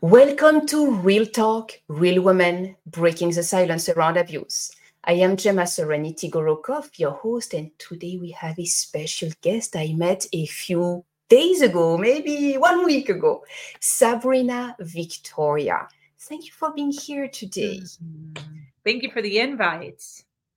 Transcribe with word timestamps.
Welcome 0.00 0.66
to 0.66 0.92
Real 0.96 1.24
Talk, 1.24 1.72
Real 1.88 2.22
Women, 2.22 2.76
Breaking 2.86 3.30
the 3.30 3.42
Silence 3.42 3.88
Around 3.88 4.18
Abuse. 4.18 4.70
I 5.04 5.14
am 5.14 5.36
Gemma 5.36 5.66
Serenity 5.66 6.30
Gorokov, 6.30 6.98
your 6.98 7.12
host, 7.12 7.54
and 7.54 7.70
today 7.78 8.18
we 8.20 8.30
have 8.32 8.58
a 8.58 8.64
special 8.64 9.30
guest 9.40 9.76
I 9.76 9.94
met 9.96 10.26
a 10.32 10.46
few 10.46 11.04
days 11.28 11.62
ago, 11.62 11.96
maybe 11.96 12.54
one 12.54 12.84
week 12.84 13.08
ago, 13.08 13.44
Sabrina 13.80 14.76
Victoria. 14.80 15.88
Thank 16.18 16.46
you 16.46 16.52
for 16.52 16.72
being 16.72 16.90
here 16.90 17.28
today. 17.28 17.80
Mm-hmm. 17.80 18.44
Thank 18.84 19.02
you 19.02 19.10
for 19.10 19.22
the 19.22 19.38
invite. 19.38 20.02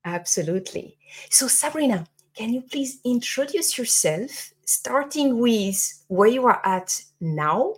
Absolutely. 0.06 0.98
So, 1.30 1.48
Sabrina, 1.48 2.06
can 2.36 2.54
you 2.54 2.62
please 2.62 3.00
introduce 3.04 3.78
yourself, 3.78 4.54
starting 4.66 5.40
with 5.40 6.04
where 6.08 6.30
you 6.30 6.46
are 6.46 6.62
at 6.66 7.02
now 7.20 7.76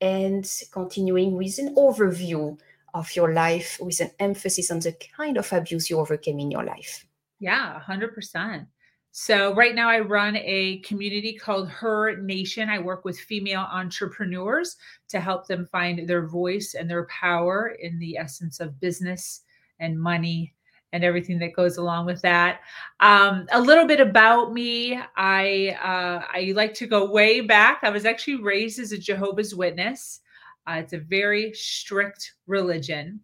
and 0.00 0.50
continuing 0.72 1.36
with 1.36 1.58
an 1.58 1.74
overview 1.74 2.58
of 2.94 3.14
your 3.14 3.32
life 3.32 3.78
with 3.80 4.00
an 4.00 4.10
emphasis 4.18 4.70
on 4.70 4.80
the 4.80 4.96
kind 5.16 5.36
of 5.36 5.52
abuse 5.52 5.90
you 5.90 5.98
overcame 5.98 6.38
in 6.38 6.50
your 6.50 6.64
life? 6.64 7.06
Yeah, 7.38 7.80
100%. 7.86 8.66
So, 9.18 9.54
right 9.54 9.74
now, 9.74 9.88
I 9.88 10.00
run 10.00 10.36
a 10.36 10.80
community 10.80 11.38
called 11.38 11.70
Her 11.70 12.16
Nation. 12.16 12.68
I 12.68 12.78
work 12.78 13.04
with 13.06 13.18
female 13.18 13.66
entrepreneurs 13.72 14.76
to 15.08 15.20
help 15.20 15.46
them 15.46 15.66
find 15.72 16.06
their 16.06 16.26
voice 16.26 16.74
and 16.74 16.88
their 16.88 17.06
power 17.06 17.76
in 17.80 17.98
the 17.98 18.18
essence 18.18 18.60
of 18.60 18.78
business 18.78 19.40
and 19.78 19.98
money 19.98 20.54
and 20.92 21.04
everything 21.04 21.38
that 21.40 21.54
goes 21.54 21.76
along 21.76 22.06
with 22.06 22.22
that. 22.22 22.60
Um, 23.00 23.46
a 23.52 23.60
little 23.60 23.86
bit 23.86 24.00
about 24.00 24.52
me: 24.52 24.98
I 25.16 25.76
uh, 25.82 26.24
I 26.32 26.52
like 26.54 26.74
to 26.74 26.86
go 26.86 27.10
way 27.10 27.40
back. 27.40 27.80
I 27.82 27.90
was 27.90 28.04
actually 28.04 28.42
raised 28.42 28.78
as 28.78 28.92
a 28.92 28.98
Jehovah's 28.98 29.54
Witness. 29.54 30.20
Uh, 30.68 30.74
it's 30.80 30.92
a 30.92 30.98
very 30.98 31.52
strict 31.52 32.34
religion, 32.46 33.20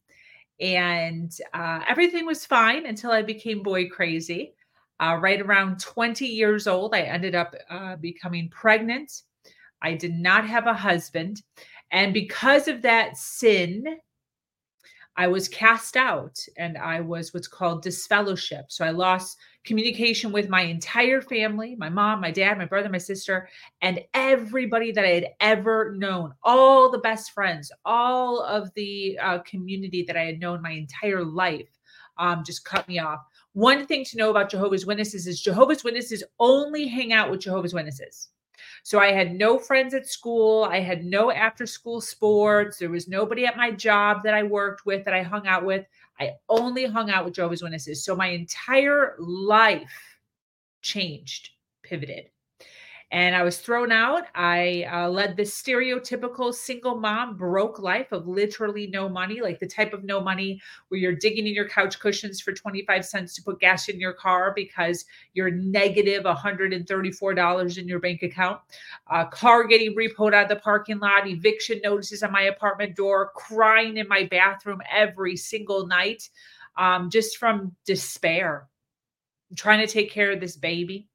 and 0.61 1.33
uh, 1.55 1.81
everything 1.89 2.27
was 2.27 2.47
fine 2.47 2.87
until 2.87 3.11
I 3.11 3.23
became 3.23 3.63
boy 3.63 3.89
crazy. 3.89 4.55
Uh, 5.01 5.19
right 5.21 5.41
around 5.41 5.81
20 5.81 6.25
years 6.27 6.69
old, 6.69 6.95
I 6.95 7.01
ended 7.01 7.35
up 7.35 7.57
uh, 7.69 7.97
becoming 7.97 8.49
pregnant. 8.51 9.23
I 9.83 9.95
did 9.95 10.15
not 10.15 10.47
have 10.47 10.69
a 10.69 10.75
husband. 10.75 11.43
And 11.91 12.15
because 12.15 12.69
of 12.69 12.83
that 12.83 13.17
sin, 13.17 13.85
I 15.17 15.27
was 15.27 15.49
cast 15.49 15.97
out 15.97 16.39
and 16.57 16.79
I 16.79 17.01
was 17.01 17.35
what's 17.35 17.49
called 17.49 17.83
disfellowship. 17.83 18.67
So 18.69 18.85
I 18.85 18.91
lost 18.91 19.37
communication 19.65 20.33
with 20.33 20.49
my 20.49 20.63
entire 20.63 21.21
family 21.21 21.77
my 21.77 21.89
mom, 21.89 22.21
my 22.21 22.31
dad, 22.31 22.59
my 22.59 22.65
brother, 22.65 22.89
my 22.89 22.99
sister, 22.99 23.49
and 23.83 24.01
everybody 24.15 24.91
that 24.93 25.05
I 25.05 25.09
had 25.09 25.27
ever 25.41 25.95
known, 25.97 26.33
all 26.43 26.91
the 26.91 26.99
best 26.99 27.33
friends, 27.33 27.71
all 27.85 28.41
of 28.43 28.73
the 28.75 29.19
uh, 29.23 29.39
community 29.41 30.03
that 30.05 30.17
I 30.17 30.25
had 30.25 30.41
known 30.41 30.63
my 30.63 30.73
entire 30.73 31.25
life 31.25 31.69
um, 32.19 32.43
just 32.45 32.65
cut 32.65 32.89
me 32.89 32.99
off. 32.99 33.21
One 33.53 33.87
thing 33.87 34.05
to 34.07 34.17
know 34.17 34.31
about 34.31 34.51
Jehovah's 34.51 34.87
Witnesses 34.87 35.27
is 35.27 35.41
Jehovah's 35.41 35.85
Witnesses 35.85 36.25
only 36.39 36.89
hang 36.89 37.13
out 37.13 37.31
with 37.31 37.41
Jehovah's 37.41 37.75
Witnesses. 37.75 38.29
So 38.83 38.99
I 38.99 39.13
had 39.13 39.35
no 39.35 39.59
friends 39.59 39.95
at 39.95 40.09
school. 40.09 40.65
I 40.65 40.81
had 40.81 41.05
no 41.05 41.31
after 41.31 41.67
school 41.67 42.01
sports. 42.01 42.79
There 42.79 42.91
was 42.91 43.07
nobody 43.07 43.47
at 43.47 43.57
my 43.57 43.71
job 43.71 44.23
that 44.25 44.35
I 44.35 44.43
worked 44.43 44.85
with 44.85 45.05
that 45.05 45.15
I 45.15 45.23
hung 45.23 45.47
out 45.47 45.65
with. 45.65 45.87
I 46.19 46.33
only 46.49 46.85
hung 46.85 47.11
out 47.11 47.25
with 47.25 47.35
Jehovah's 47.35 47.63
Witnesses. 47.63 48.05
So 48.05 48.17
my 48.17 48.29
entire 48.29 49.15
life 49.19 50.19
changed, 50.83 51.51
pivoted 51.83 52.32
and 53.13 53.37
I 53.37 53.43
was 53.43 53.59
thrown 53.59 53.93
out. 53.93 54.25
I 54.35 54.87
uh, 54.91 55.11
led 55.11 55.37
the 55.37 55.43
stereotypical 55.43 56.53
single 56.55 56.97
mom 56.99 57.37
broke 57.37 57.79
life 57.79 58.11
of 58.11 58.27
literally 58.27 58.87
no 58.87 59.07
money, 59.07 59.43
like 59.43 59.61
the 59.61 59.67
type 59.67 59.93
of 59.93 60.03
no 60.03 60.19
money 60.19 60.63
where 60.89 60.99
you're 60.99 61.15
digging 61.15 61.47
in 61.47 61.53
your 61.53 61.69
couch 61.69 62.01
cushions 62.01 62.41
for 62.41 62.55
25 62.55 63.05
cents 63.05 63.35
to 63.35 63.43
put 63.43 63.61
gas 63.61 63.91
in 63.91 64.01
your 64.01 64.15
car 64.15 64.55
because 64.57 65.05
you're 65.35 65.51
negative 65.51 66.25
$134 66.25 67.79
in 67.79 67.87
your 67.87 68.01
bank 68.01 68.23
account. 68.23 68.59
Uh, 69.11 69.27
car 69.27 69.67
getting 69.67 69.95
repoed 69.95 70.33
out 70.33 70.45
of 70.45 70.49
the 70.49 70.57
parking 70.57 70.99
lot, 70.99 71.29
eviction 71.29 71.83
notices 71.85 72.23
on 72.23 72.33
my 72.33 72.45
apartment 72.45 72.97
door, 72.97 73.31
crying 73.37 73.99
in 73.99 74.09
my 74.09 74.25
bathroom 74.25 74.81
every 74.91 75.37
single 75.37 75.87
night 75.87 76.31
um, 76.79 77.11
just 77.11 77.37
from 77.37 77.77
despair. 77.85 78.69
I'm 79.51 79.57
trying 79.57 79.87
to 79.87 79.93
take 79.93 80.11
care 80.11 80.33
of 80.33 80.41
this 80.41 80.57
baby 80.57 81.11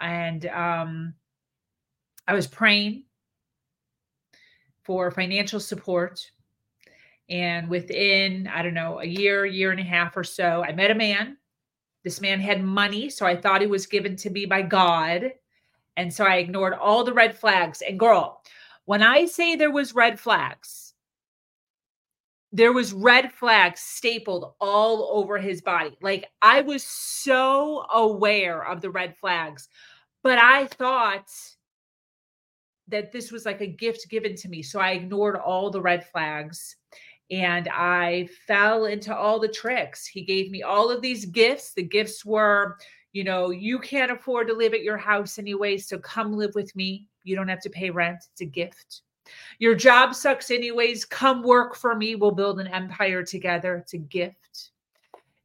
and 0.00 0.46
um, 0.46 1.14
I 2.30 2.32
was 2.32 2.46
praying 2.46 3.02
for 4.84 5.10
financial 5.10 5.58
support. 5.58 6.30
And 7.28 7.68
within, 7.68 8.46
I 8.46 8.62
don't 8.62 8.74
know, 8.74 9.00
a 9.00 9.04
year, 9.04 9.44
year 9.44 9.72
and 9.72 9.80
a 9.80 9.82
half 9.82 10.16
or 10.16 10.22
so, 10.22 10.62
I 10.62 10.70
met 10.70 10.92
a 10.92 10.94
man. 10.94 11.38
This 12.04 12.20
man 12.20 12.38
had 12.38 12.62
money. 12.62 13.10
So 13.10 13.26
I 13.26 13.34
thought 13.34 13.62
he 13.62 13.66
was 13.66 13.88
given 13.88 14.14
to 14.14 14.30
me 14.30 14.46
by 14.46 14.62
God. 14.62 15.32
And 15.96 16.14
so 16.14 16.24
I 16.24 16.36
ignored 16.36 16.74
all 16.74 17.02
the 17.02 17.12
red 17.12 17.36
flags. 17.36 17.82
And 17.82 17.98
girl, 17.98 18.40
when 18.84 19.02
I 19.02 19.24
say 19.26 19.56
there 19.56 19.72
was 19.72 19.92
red 19.92 20.20
flags, 20.20 20.94
there 22.52 22.72
was 22.72 22.92
red 22.92 23.32
flags 23.32 23.80
stapled 23.80 24.54
all 24.60 25.18
over 25.18 25.36
his 25.36 25.62
body. 25.62 25.98
Like 26.00 26.28
I 26.42 26.60
was 26.60 26.84
so 26.84 27.86
aware 27.92 28.64
of 28.64 28.82
the 28.82 28.90
red 28.90 29.16
flags, 29.16 29.68
but 30.22 30.38
I 30.38 30.66
thought 30.66 31.28
that 32.90 33.12
this 33.12 33.32
was 33.32 33.46
like 33.46 33.60
a 33.60 33.66
gift 33.66 34.08
given 34.08 34.34
to 34.36 34.48
me. 34.48 34.62
So 34.62 34.80
I 34.80 34.92
ignored 34.92 35.36
all 35.36 35.70
the 35.70 35.80
red 35.80 36.06
flags 36.06 36.76
and 37.30 37.68
I 37.68 38.28
fell 38.46 38.86
into 38.86 39.14
all 39.14 39.38
the 39.38 39.48
tricks. 39.48 40.06
He 40.06 40.22
gave 40.22 40.50
me 40.50 40.62
all 40.62 40.90
of 40.90 41.00
these 41.00 41.24
gifts. 41.24 41.72
The 41.72 41.82
gifts 41.82 42.24
were, 42.24 42.76
you 43.12 43.24
know, 43.24 43.50
you 43.50 43.78
can't 43.78 44.10
afford 44.10 44.48
to 44.48 44.54
live 44.54 44.74
at 44.74 44.82
your 44.82 44.96
house 44.96 45.38
anyway, 45.38 45.76
so 45.78 45.98
come 45.98 46.32
live 46.32 46.54
with 46.54 46.74
me. 46.74 47.06
You 47.22 47.36
don't 47.36 47.48
have 47.48 47.60
to 47.62 47.70
pay 47.70 47.90
rent. 47.90 48.18
It's 48.32 48.40
a 48.40 48.46
gift. 48.46 49.02
Your 49.58 49.74
job 49.74 50.14
sucks 50.14 50.50
anyways. 50.50 51.04
Come 51.04 51.42
work 51.42 51.76
for 51.76 51.94
me. 51.94 52.16
We'll 52.16 52.32
build 52.32 52.58
an 52.58 52.66
empire 52.66 53.22
together. 53.22 53.76
It's 53.76 53.94
a 53.94 53.98
gift. 53.98 54.70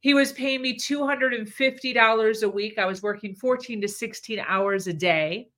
He 0.00 0.14
was 0.14 0.32
paying 0.32 0.62
me 0.62 0.76
$250 0.76 2.42
a 2.42 2.48
week. 2.48 2.78
I 2.78 2.86
was 2.86 3.02
working 3.02 3.34
14 3.34 3.80
to 3.80 3.88
16 3.88 4.40
hours 4.46 4.86
a 4.86 4.92
day. 4.92 5.50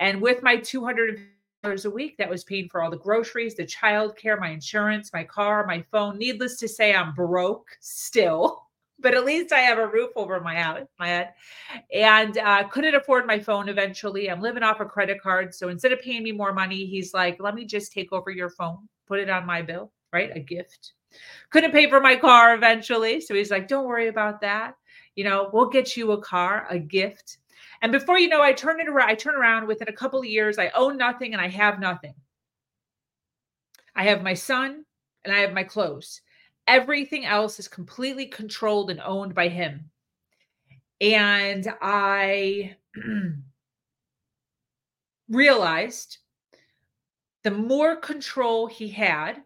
And 0.00 0.20
with 0.20 0.42
my 0.42 0.56
200 0.56 1.20
dollars 1.62 1.84
a 1.84 1.90
week, 1.90 2.16
that 2.16 2.30
was 2.30 2.42
paying 2.44 2.68
for 2.70 2.82
all 2.82 2.90
the 2.90 2.96
groceries, 2.98 3.54
the 3.54 3.66
child 3.66 4.16
care, 4.16 4.40
my 4.40 4.48
insurance, 4.48 5.12
my 5.12 5.24
car, 5.24 5.66
my 5.66 5.84
phone. 5.92 6.18
Needless 6.18 6.56
to 6.58 6.68
say, 6.68 6.94
I'm 6.94 7.14
broke 7.14 7.68
still, 7.80 8.62
but 8.98 9.14
at 9.14 9.26
least 9.26 9.52
I 9.52 9.60
have 9.60 9.78
a 9.78 9.86
roof 9.86 10.10
over 10.16 10.40
my 10.40 10.54
head. 10.54 10.88
My 10.98 11.08
head, 11.08 11.34
and 11.92 12.38
uh, 12.38 12.64
couldn't 12.68 12.94
afford 12.94 13.26
my 13.26 13.38
phone. 13.38 13.68
Eventually, 13.68 14.30
I'm 14.30 14.40
living 14.40 14.62
off 14.62 14.80
a 14.80 14.86
credit 14.86 15.20
card. 15.22 15.54
So 15.54 15.68
instead 15.68 15.92
of 15.92 16.00
paying 16.00 16.22
me 16.22 16.32
more 16.32 16.52
money, 16.54 16.86
he's 16.86 17.14
like, 17.14 17.36
"Let 17.40 17.54
me 17.54 17.66
just 17.66 17.92
take 17.92 18.12
over 18.12 18.30
your 18.30 18.50
phone, 18.50 18.88
put 19.06 19.20
it 19.20 19.30
on 19.30 19.46
my 19.46 19.62
bill, 19.62 19.92
right? 20.12 20.30
A 20.34 20.40
gift." 20.40 20.94
Couldn't 21.50 21.72
pay 21.72 21.90
for 21.90 22.00
my 22.00 22.16
car 22.16 22.54
eventually, 22.54 23.20
so 23.20 23.34
he's 23.34 23.50
like, 23.50 23.68
"Don't 23.68 23.86
worry 23.86 24.08
about 24.08 24.40
that. 24.42 24.76
You 25.16 25.24
know, 25.24 25.50
we'll 25.52 25.68
get 25.70 25.96
you 25.96 26.12
a 26.12 26.22
car, 26.22 26.66
a 26.70 26.78
gift." 26.78 27.39
And 27.82 27.92
before 27.92 28.18
you 28.18 28.28
know, 28.28 28.42
I 28.42 28.52
turn 28.52 28.80
it 28.80 28.88
around. 28.88 29.08
I 29.08 29.14
turn 29.14 29.34
around 29.34 29.66
within 29.66 29.88
a 29.88 29.92
couple 29.92 30.20
of 30.20 30.26
years. 30.26 30.58
I 30.58 30.70
own 30.74 30.96
nothing 30.96 31.32
and 31.32 31.40
I 31.40 31.48
have 31.48 31.80
nothing. 31.80 32.14
I 33.94 34.04
have 34.04 34.22
my 34.22 34.34
son 34.34 34.84
and 35.24 35.34
I 35.34 35.38
have 35.38 35.52
my 35.52 35.64
clothes. 35.64 36.20
Everything 36.66 37.24
else 37.24 37.58
is 37.58 37.68
completely 37.68 38.26
controlled 38.26 38.90
and 38.90 39.00
owned 39.00 39.34
by 39.34 39.48
him. 39.48 39.90
And 41.00 41.66
I 41.80 42.76
realized 45.28 46.18
the 47.42 47.50
more 47.50 47.96
control 47.96 48.66
he 48.66 48.88
had, 48.88 49.42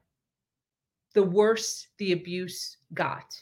the 1.15 1.23
worse 1.23 1.87
the 1.99 2.13
abuse 2.13 2.77
got. 2.93 3.33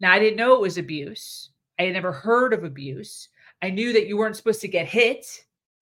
Now, 0.00 0.12
I 0.12 0.20
didn't 0.20 0.36
know 0.36 0.54
it 0.54 0.60
was 0.60 0.78
abuse. 0.78 1.50
I 1.78 1.84
had 1.84 1.94
never 1.94 2.12
heard 2.12 2.52
of 2.52 2.64
abuse. 2.64 3.28
I 3.62 3.70
knew 3.70 3.92
that 3.92 4.06
you 4.06 4.16
weren't 4.16 4.36
supposed 4.36 4.60
to 4.62 4.68
get 4.68 4.88
hit, 4.88 5.26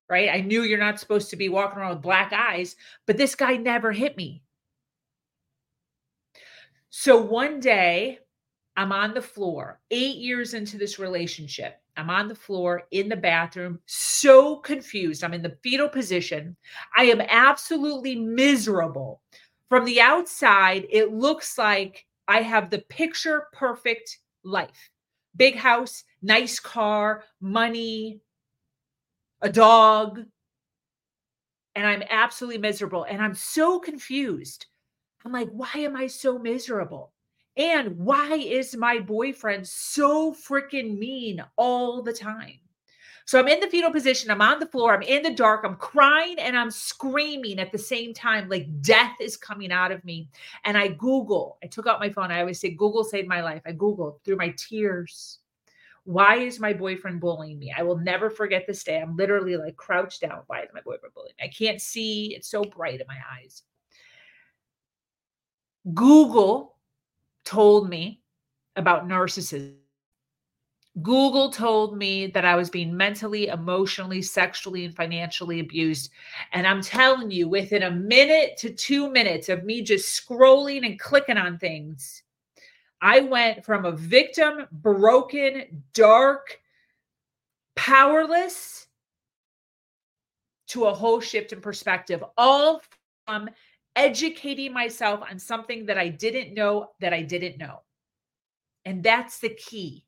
right? 0.08 0.30
I 0.30 0.40
knew 0.40 0.62
you're 0.62 0.78
not 0.78 1.00
supposed 1.00 1.30
to 1.30 1.36
be 1.36 1.48
walking 1.48 1.78
around 1.78 1.90
with 1.90 2.02
black 2.02 2.32
eyes, 2.32 2.76
but 3.06 3.16
this 3.16 3.34
guy 3.34 3.56
never 3.56 3.92
hit 3.92 4.16
me. 4.16 4.42
So 6.90 7.20
one 7.20 7.60
day, 7.60 8.18
I'm 8.76 8.92
on 8.92 9.12
the 9.12 9.22
floor, 9.22 9.80
eight 9.90 10.16
years 10.16 10.54
into 10.54 10.78
this 10.78 10.98
relationship. 10.98 11.80
I'm 11.96 12.10
on 12.10 12.28
the 12.28 12.34
floor 12.34 12.84
in 12.92 13.08
the 13.08 13.16
bathroom, 13.16 13.80
so 13.86 14.56
confused. 14.56 15.24
I'm 15.24 15.34
in 15.34 15.42
the 15.42 15.58
fetal 15.62 15.88
position. 15.88 16.56
I 16.96 17.04
am 17.04 17.20
absolutely 17.20 18.14
miserable. 18.14 19.20
From 19.68 19.84
the 19.84 20.00
outside, 20.00 20.86
it 20.90 21.12
looks 21.12 21.58
like 21.58 22.06
I 22.28 22.40
have 22.42 22.70
the 22.70 22.84
picture 22.88 23.48
perfect 23.52 24.18
life 24.44 24.90
big 25.36 25.56
house, 25.56 26.04
nice 26.22 26.60
car, 26.60 27.24
money, 27.40 28.20
a 29.40 29.50
dog. 29.50 30.24
and 31.74 31.86
I'm 31.86 32.02
absolutely 32.10 32.58
miserable 32.58 33.04
and 33.04 33.22
I'm 33.22 33.34
so 33.34 33.78
confused. 33.78 34.66
I'm 35.24 35.30
like, 35.32 35.48
why 35.50 35.70
am 35.76 35.96
I 35.96 36.08
so 36.08 36.36
miserable? 36.36 37.12
And 37.56 37.96
why 37.98 38.34
is 38.34 38.76
my 38.76 38.98
boyfriend 38.98 39.66
so 39.66 40.32
freaking 40.32 40.98
mean 40.98 41.44
all 41.56 42.02
the 42.02 42.12
time? 42.12 42.58
So 43.26 43.38
I'm 43.38 43.46
in 43.46 43.60
the 43.60 43.68
fetal 43.68 43.92
position. 43.92 44.30
I'm 44.30 44.40
on 44.42 44.58
the 44.58 44.66
floor. 44.66 44.94
I'm 44.94 45.02
in 45.02 45.22
the 45.22 45.30
dark. 45.30 45.60
I'm 45.64 45.76
crying 45.76 46.38
and 46.38 46.56
I'm 46.56 46.70
screaming 46.70 47.60
at 47.60 47.70
the 47.70 47.78
same 47.78 48.14
time, 48.14 48.48
like 48.48 48.80
death 48.80 49.16
is 49.20 49.36
coming 49.36 49.70
out 49.70 49.92
of 49.92 50.04
me. 50.04 50.30
And 50.64 50.78
I 50.78 50.88
Google, 50.88 51.58
I 51.62 51.66
took 51.66 51.86
out 51.86 52.00
my 52.00 52.10
phone. 52.10 52.32
I 52.32 52.40
always 52.40 52.58
say, 52.58 52.70
Google 52.70 53.04
saved 53.04 53.28
my 53.28 53.42
life. 53.42 53.62
I 53.66 53.72
Google 53.72 54.18
through 54.24 54.36
my 54.36 54.54
tears. 54.56 55.40
Why 56.08 56.36
is 56.36 56.58
my 56.58 56.72
boyfriend 56.72 57.20
bullying 57.20 57.58
me? 57.58 57.70
I 57.76 57.82
will 57.82 57.98
never 57.98 58.30
forget 58.30 58.66
this 58.66 58.82
day. 58.82 58.98
I'm 58.98 59.14
literally 59.14 59.58
like 59.58 59.76
crouched 59.76 60.22
down. 60.22 60.40
Why 60.46 60.62
is 60.62 60.70
my 60.72 60.80
boyfriend 60.80 61.12
bullying 61.14 61.34
me? 61.38 61.44
I 61.44 61.48
can't 61.48 61.82
see. 61.82 62.34
It's 62.34 62.48
so 62.48 62.64
bright 62.64 63.02
in 63.02 63.06
my 63.06 63.18
eyes. 63.36 63.62
Google 65.92 66.76
told 67.44 67.90
me 67.90 68.22
about 68.74 69.06
narcissism 69.06 69.74
Google 71.02 71.50
told 71.50 71.96
me 71.96 72.26
that 72.28 72.44
I 72.44 72.56
was 72.56 72.70
being 72.70 72.96
mentally, 72.96 73.48
emotionally, 73.48 74.22
sexually, 74.22 74.84
and 74.84 74.96
financially 74.96 75.60
abused. 75.60 76.10
And 76.52 76.66
I'm 76.66 76.82
telling 76.82 77.30
you, 77.30 77.48
within 77.48 77.84
a 77.84 77.90
minute 77.90 78.56
to 78.58 78.70
two 78.70 79.10
minutes 79.10 79.48
of 79.48 79.64
me 79.64 79.82
just 79.82 80.08
scrolling 80.08 80.84
and 80.84 80.98
clicking 80.98 81.36
on 81.36 81.58
things, 81.58 82.22
I 83.00 83.20
went 83.20 83.64
from 83.64 83.84
a 83.84 83.92
victim, 83.92 84.66
broken, 84.72 85.84
dark, 85.94 86.60
powerless 87.76 88.86
to 90.68 90.86
a 90.86 90.94
whole 90.94 91.20
shift 91.20 91.52
in 91.52 91.60
perspective, 91.60 92.22
all 92.36 92.82
from 93.26 93.48
educating 93.96 94.72
myself 94.72 95.20
on 95.28 95.38
something 95.38 95.86
that 95.86 95.98
I 95.98 96.08
didn't 96.08 96.54
know 96.54 96.90
that 97.00 97.12
I 97.12 97.22
didn't 97.22 97.58
know. 97.58 97.82
And 98.84 99.02
that's 99.02 99.38
the 99.38 99.50
key 99.50 100.04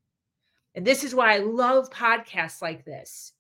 and 0.75 0.87
this 0.87 1.05
is 1.05 1.15
why 1.15 1.35
I 1.35 1.39
love 1.39 1.91
podcasts 1.91 2.63
like 2.63 2.85
this 2.85 3.33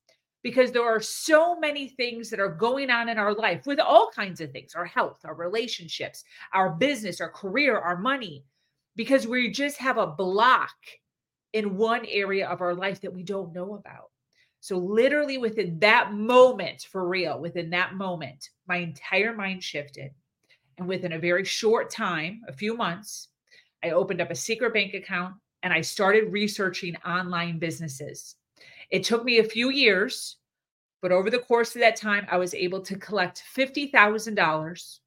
because 0.43 0.73
there 0.73 0.85
are 0.85 1.01
so 1.01 1.59
many 1.59 1.89
things 1.89 2.31
that 2.31 2.41
are 2.41 2.49
going 2.49 2.91
on 2.91 3.09
in 3.09 3.19
our 3.19 3.35
life 3.35 3.67
with 3.67 3.79
all 3.79 4.11
kinds 4.15 4.41
of 4.41 4.51
things 4.51 4.75
our 4.75 4.87
health, 4.87 5.21
our 5.25 5.35
relationships, 5.35 6.25
our 6.53 6.71
business, 6.71 7.21
our 7.21 7.31
career, 7.31 7.79
our 7.79 7.99
money, 7.99 8.45
because 8.97 9.27
we 9.27 9.51
just 9.51 9.77
have 9.79 9.99
a 9.99 10.07
block 10.07 10.75
in 11.53 11.77
one 11.77 12.05
area 12.07 12.49
of 12.49 12.61
our 12.61 12.75
life 12.75 13.01
that 13.01 13.13
we 13.13 13.23
don't 13.23 13.53
know 13.53 13.75
about. 13.75 14.11
So, 14.61 14.77
literally, 14.77 15.39
within 15.39 15.79
that 15.79 16.13
moment, 16.13 16.83
for 16.83 17.09
real, 17.09 17.41
within 17.41 17.71
that 17.71 17.95
moment, 17.95 18.51
my 18.69 18.77
entire 18.77 19.35
mind 19.35 19.65
shifted. 19.65 20.11
And 20.77 20.87
within 20.87 21.13
a 21.13 21.19
very 21.19 21.45
short 21.45 21.91
time, 21.91 22.43
a 22.47 22.53
few 22.53 22.77
months, 22.77 23.29
I 23.83 23.91
opened 23.91 24.21
up 24.21 24.31
a 24.31 24.35
secret 24.35 24.75
bank 24.75 24.95
account 24.95 25.35
and 25.63 25.73
I 25.73 25.81
started 25.81 26.33
researching 26.33 26.97
online 27.07 27.59
businesses. 27.59 28.37
It 28.91 29.05
took 29.05 29.25
me 29.25 29.39
a 29.39 29.45
few 29.45 29.71
years, 29.71 30.37
but 31.03 31.13
over 31.13 31.31
the 31.31 31.39
course 31.39 31.75
of 31.75 31.81
that 31.81 31.97
time, 31.97 32.27
I 32.31 32.37
was 32.37 32.55
able 32.55 32.81
to 32.83 32.99
collect 32.99 33.43
$50,000. 33.57 35.00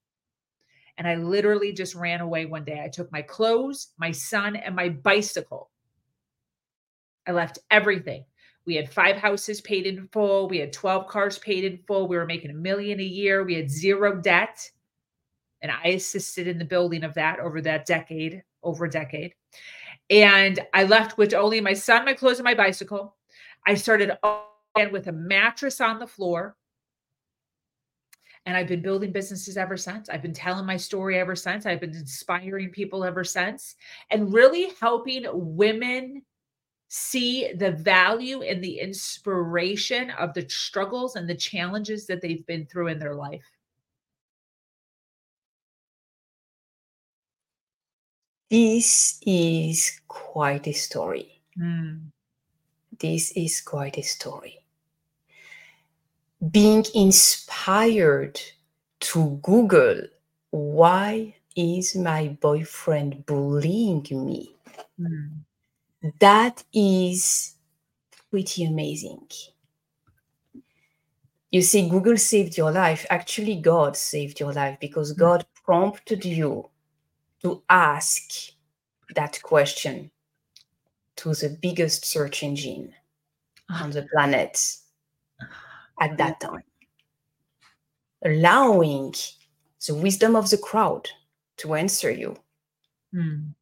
And 0.97 1.07
I 1.07 1.15
literally 1.15 1.73
just 1.73 1.95
ran 1.95 2.21
away 2.21 2.45
one 2.45 2.63
day. 2.63 2.81
I 2.83 2.87
took 2.87 3.11
my 3.11 3.21
clothes, 3.21 3.89
my 3.97 4.11
son, 4.11 4.55
and 4.55 4.75
my 4.75 4.89
bicycle. 4.89 5.71
I 7.27 7.31
left 7.31 7.59
everything. 7.71 8.25
We 8.65 8.75
had 8.75 8.91
five 8.91 9.17
houses 9.17 9.59
paid 9.61 9.85
in 9.85 10.07
full. 10.11 10.47
We 10.47 10.59
had 10.59 10.71
12 10.71 11.07
cars 11.07 11.39
paid 11.39 11.63
in 11.65 11.79
full. 11.85 12.07
We 12.07 12.15
were 12.15 12.25
making 12.25 12.51
a 12.51 12.55
million 12.55 12.99
a 12.99 13.03
year. 13.03 13.43
We 13.43 13.55
had 13.55 13.69
zero 13.69 14.15
debt. 14.15 14.69
And 15.61 15.71
I 15.71 15.89
assisted 15.89 16.47
in 16.47 16.57
the 16.57 16.65
building 16.65 17.03
of 17.03 17.13
that 17.15 17.39
over 17.39 17.61
that 17.61 17.85
decade, 17.85 18.43
over 18.63 18.85
a 18.85 18.89
decade. 18.89 19.33
And 20.09 20.59
I 20.73 20.83
left 20.83 21.17
with 21.17 21.33
only 21.33 21.61
my 21.61 21.73
son, 21.73 22.05
my 22.05 22.13
clothes, 22.13 22.39
and 22.39 22.45
my 22.45 22.53
bicycle. 22.53 23.15
I 23.65 23.75
started 23.75 24.11
again 24.75 24.91
with 24.91 25.07
a 25.07 25.13
mattress 25.13 25.79
on 25.81 25.99
the 25.99 26.07
floor. 26.07 26.55
And 28.45 28.57
I've 28.57 28.67
been 28.67 28.81
building 28.81 29.11
businesses 29.11 29.55
ever 29.55 29.77
since. 29.77 30.09
I've 30.09 30.21
been 30.21 30.33
telling 30.33 30.65
my 30.65 30.75
story 30.75 31.17
ever 31.17 31.35
since. 31.35 31.65
I've 31.65 31.79
been 31.79 31.95
inspiring 31.95 32.69
people 32.71 33.05
ever 33.05 33.23
since 33.23 33.75
and 34.09 34.33
really 34.33 34.71
helping 34.81 35.25
women 35.31 36.23
see 36.89 37.51
the 37.53 37.71
value 37.71 38.43
and 38.43 38.63
the 38.63 38.79
inspiration 38.79 40.11
of 40.11 40.33
the 40.33 40.47
struggles 40.47 41.15
and 41.15 41.27
the 41.27 41.35
challenges 41.35 42.05
that 42.05 42.21
they've 42.21 42.45
been 42.45 42.65
through 42.65 42.87
in 42.87 42.99
their 42.99 43.15
life. 43.15 43.43
This 48.49 49.19
is 49.25 49.99
quite 50.07 50.67
a 50.67 50.73
story. 50.73 51.41
Mm. 51.57 52.11
This 52.99 53.31
is 53.31 53.61
quite 53.61 53.97
a 53.97 54.03
story. 54.03 54.62
Being 56.51 56.85
inspired 56.93 58.39
to 59.01 59.39
Google, 59.41 60.01
why 60.49 61.35
is 61.55 61.95
my 61.95 62.37
boyfriend 62.41 63.25
bullying 63.25 64.05
me? 64.11 64.55
Mm. 64.99 65.29
That 66.19 66.63
is 66.73 67.55
pretty 68.29 68.65
amazing. 68.65 69.27
You 71.51 71.61
see, 71.61 71.87
Google 71.87 72.17
saved 72.17 72.57
your 72.57 72.71
life. 72.71 73.05
Actually, 73.09 73.57
God 73.57 73.95
saved 73.95 74.39
your 74.39 74.51
life 74.51 74.79
because 74.81 75.13
God 75.13 75.45
prompted 75.63 76.25
you 76.25 76.69
to 77.43 77.61
ask 77.69 78.51
that 79.15 79.39
question 79.43 80.09
to 81.17 81.33
the 81.35 81.57
biggest 81.61 82.05
search 82.05 82.41
engine 82.41 82.93
on 83.69 83.91
the 83.91 84.07
planet 84.11 84.77
at 85.99 86.17
that 86.17 86.39
time, 86.39 86.63
allowing 88.23 89.13
the 89.85 89.95
wisdom 89.95 90.35
of 90.35 90.49
the 90.49 90.57
crowd 90.57 91.09
to 91.57 91.75
answer 91.75 92.11
you. 92.11 92.37
Mm. 93.13 93.53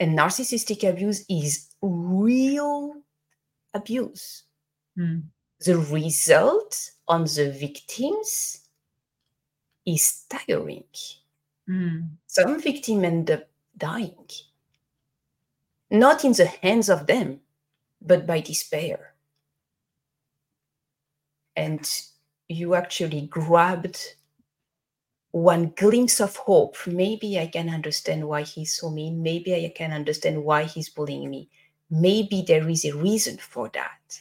And 0.00 0.18
narcissistic 0.18 0.88
abuse 0.88 1.24
is 1.28 1.68
real 1.80 2.96
abuse. 3.74 4.44
Mm. 4.98 5.24
The 5.60 5.78
result 5.78 6.90
on 7.06 7.24
the 7.24 7.54
victims 7.58 8.62
is 9.86 10.04
staggering. 10.04 10.84
Mm. 11.68 12.08
Some 12.26 12.60
victims 12.60 13.04
end 13.04 13.30
up 13.30 13.48
dying, 13.76 14.26
not 15.90 16.24
in 16.24 16.32
the 16.32 16.46
hands 16.46 16.88
of 16.88 17.06
them, 17.06 17.40
but 18.00 18.26
by 18.26 18.40
despair. 18.40 19.11
And 21.56 21.88
you 22.48 22.74
actually 22.74 23.22
grabbed 23.22 24.14
one 25.32 25.72
glimpse 25.76 26.20
of 26.20 26.36
hope. 26.36 26.76
Maybe 26.86 27.38
I 27.38 27.46
can 27.46 27.68
understand 27.68 28.28
why 28.28 28.42
he's 28.42 28.74
so 28.74 28.90
mean. 28.90 29.22
Maybe 29.22 29.54
I 29.54 29.72
can 29.74 29.92
understand 29.92 30.44
why 30.44 30.64
he's 30.64 30.88
bullying 30.88 31.30
me. 31.30 31.48
Maybe 31.90 32.44
there 32.46 32.68
is 32.68 32.84
a 32.84 32.96
reason 32.96 33.38
for 33.38 33.68
that. 33.70 34.20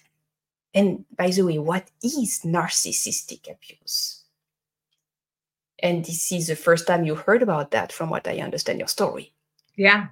And 0.73 1.05
by 1.17 1.29
the 1.29 1.43
way, 1.43 1.59
what 1.59 1.89
is 2.01 2.41
narcissistic 2.45 3.51
abuse? 3.51 4.23
And 5.79 6.05
this 6.05 6.31
is 6.31 6.47
the 6.47 6.55
first 6.55 6.88
time 6.88 7.05
you 7.05 7.15
heard 7.15 7.41
about 7.41 7.71
that, 7.71 7.91
from 7.91 8.09
what 8.09 8.27
I 8.27 8.38
understand 8.39 8.79
your 8.79 8.88
story. 8.88 9.33
Yeah. 9.75 10.07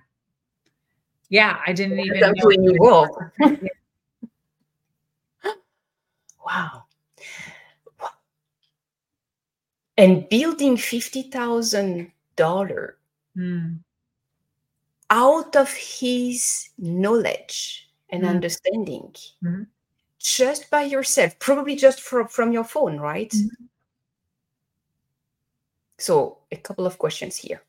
Yeah, 1.29 1.59
I 1.65 1.73
didn't 1.73 1.99
even 1.99 2.19
know. 2.19 2.49
In 2.49 2.63
your 2.63 2.79
world. 2.79 3.09
wow. 6.45 6.85
And 10.00 10.29
building 10.29 10.77
fifty 10.77 11.24
thousand 11.24 12.13
dollar 12.38 12.96
mm. 13.36 13.77
out 15.10 15.56
of 15.58 15.70
his 15.74 16.70
knowledge 16.77 17.89
and 18.10 18.24
Mm. 18.24 18.29
understanding, 18.29 19.13
Mhm. 19.44 19.68
just 20.18 20.70
by 20.72 20.84
yourself, 20.84 21.38
probably 21.39 21.75
just 21.75 22.00
from 22.00 22.29
from 22.29 22.53
your 22.53 22.63
phone, 22.63 22.98
right? 22.98 23.29
Mhm. 23.29 23.68
So, 25.98 26.38
a 26.50 26.56
couple 26.56 26.86
of 26.86 26.98
questions 26.98 27.36
here. 27.36 27.62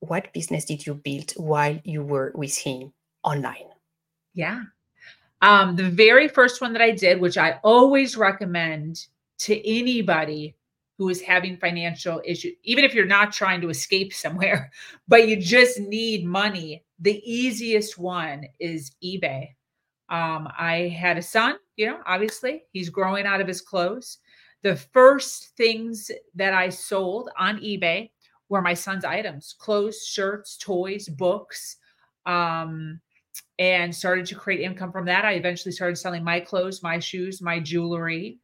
What 0.00 0.34
business 0.34 0.66
did 0.66 0.84
you 0.84 0.94
build 0.94 1.32
while 1.38 1.80
you 1.84 2.04
were 2.04 2.32
with 2.34 2.58
him 2.58 2.92
online? 3.24 3.70
Yeah. 4.34 4.64
Um, 5.40 5.76
the 5.76 5.88
very 5.88 6.28
first 6.28 6.60
one 6.60 6.74
that 6.74 6.82
I 6.82 6.90
did, 6.90 7.20
which 7.22 7.38
I 7.38 7.58
always 7.64 8.18
recommend 8.18 9.06
to 9.42 9.68
anybody 9.68 10.56
who 10.98 11.08
is 11.08 11.20
having 11.20 11.56
financial 11.56 12.22
issues, 12.24 12.52
even 12.64 12.84
if 12.84 12.94
you're 12.94 13.04
not 13.06 13.32
trying 13.32 13.60
to 13.60 13.70
escape 13.70 14.12
somewhere, 14.24 14.70
but 15.08 15.28
you 15.28 15.36
just 15.36 15.80
need 15.80 16.24
money, 16.24 16.84
the 17.00 17.20
easiest 17.24 17.98
one 17.98 18.44
is 18.60 18.92
eBay. 19.02 19.48
Um, 20.08 20.48
I 20.58 20.94
had 20.96 21.16
a 21.16 21.22
son, 21.22 21.56
you 21.76 21.86
know, 21.86 22.00
obviously 22.06 22.64
he's 22.72 22.90
growing 22.90 23.26
out 23.26 23.40
of 23.40 23.48
his 23.48 23.60
clothes. 23.60 24.18
The 24.62 24.76
first 24.76 25.56
things 25.56 26.10
that 26.34 26.54
I 26.54 26.68
sold 26.68 27.30
on 27.36 27.58
eBay 27.58 28.10
were 28.48 28.62
my 28.62 28.74
son's 28.74 29.04
items 29.04 29.56
clothes, 29.58 30.06
shirts, 30.06 30.56
toys, 30.58 31.08
books, 31.08 31.78
um, 32.26 33.00
and 33.58 33.94
started 33.94 34.26
to 34.26 34.34
create 34.34 34.60
income 34.60 34.92
from 34.92 35.06
that. 35.06 35.24
I 35.24 35.32
eventually 35.32 35.72
started 35.72 35.96
selling 35.96 36.22
my 36.22 36.38
clothes, 36.38 36.82
my 36.82 36.98
shoes, 36.98 37.40
my 37.40 37.58
jewelry. 37.58 38.38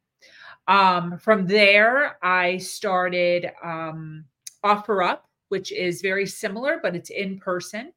Um, 0.69 1.17
from 1.17 1.47
there, 1.47 2.23
I 2.23 2.57
started 2.57 3.51
um, 3.63 4.23
OfferUp, 4.63 5.21
which 5.49 5.71
is 5.71 6.01
very 6.01 6.27
similar, 6.27 6.79
but 6.81 6.95
it's 6.95 7.09
in 7.09 7.39
person. 7.39 7.91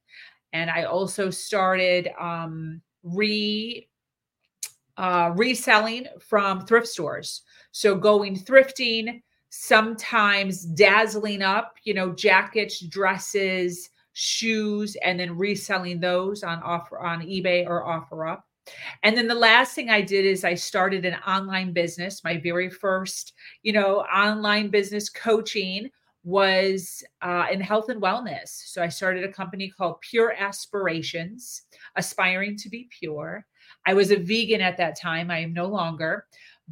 And 0.53 0.71
I 0.71 0.83
also 0.83 1.29
started 1.29 2.09
um, 2.19 2.81
re 3.03 3.87
uh, 4.97 5.31
reselling 5.35 6.07
from 6.19 6.65
thrift 6.65 6.87
stores. 6.87 7.43
So 7.71 7.95
going 7.95 8.35
thrifting, 8.35 9.21
sometimes 9.49 10.65
dazzling 10.65 11.43
up, 11.43 11.75
you 11.83 11.93
know, 11.93 12.11
jackets, 12.13 12.79
dresses, 12.79 13.89
shoes, 14.13 14.95
and 15.03 15.19
then 15.19 15.37
reselling 15.37 15.99
those 15.99 16.43
on 16.43 16.61
offer 16.63 16.99
on 16.99 17.21
eBay 17.21 17.67
or 17.67 17.83
OfferUp. 17.83 18.41
And 19.03 19.17
then 19.17 19.27
the 19.27 19.35
last 19.35 19.75
thing 19.75 19.89
I 19.89 20.01
did 20.01 20.25
is 20.25 20.43
I 20.43 20.53
started 20.53 21.05
an 21.05 21.15
online 21.27 21.73
business. 21.73 22.23
My 22.23 22.37
very 22.37 22.69
first, 22.69 23.33
you 23.61 23.73
know, 23.73 23.99
online 24.01 24.69
business 24.69 25.09
coaching 25.09 25.89
was 26.23 27.03
uh, 27.21 27.47
in 27.51 27.59
health 27.59 27.89
and 27.89 28.01
wellness. 28.01 28.47
So 28.47 28.81
I 28.81 28.87
started 28.87 29.25
a 29.25 29.31
company 29.31 29.69
called 29.69 29.99
Pure 30.01 30.35
Aspirations, 30.39 31.63
aspiring 31.97 32.55
to 32.57 32.69
be 32.69 32.87
pure. 32.97 33.45
I 33.85 33.93
was 33.93 34.11
a 34.11 34.17
vegan 34.17 34.61
at 34.61 34.77
that 34.77 34.99
time. 34.99 35.29
I 35.29 35.39
am 35.39 35.53
no 35.53 35.65
longer, 35.65 36.25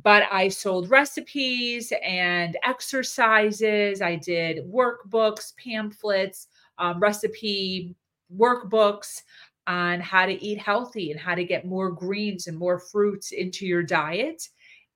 but 0.03 0.23
I 0.31 0.47
sold 0.47 0.89
recipes 0.89 1.91
and 2.01 2.57
exercises. 2.63 4.01
I 4.01 4.15
did 4.15 4.65
workbooks, 4.71 5.53
pamphlets, 5.57 6.47
um, 6.77 6.99
recipe 6.99 7.95
workbooks 8.33 9.23
on 9.67 9.99
how 9.99 10.25
to 10.25 10.43
eat 10.43 10.57
healthy 10.57 11.11
and 11.11 11.19
how 11.19 11.35
to 11.35 11.43
get 11.43 11.65
more 11.65 11.91
greens 11.91 12.47
and 12.47 12.57
more 12.57 12.79
fruits 12.79 13.31
into 13.31 13.65
your 13.65 13.83
diet. 13.83 14.47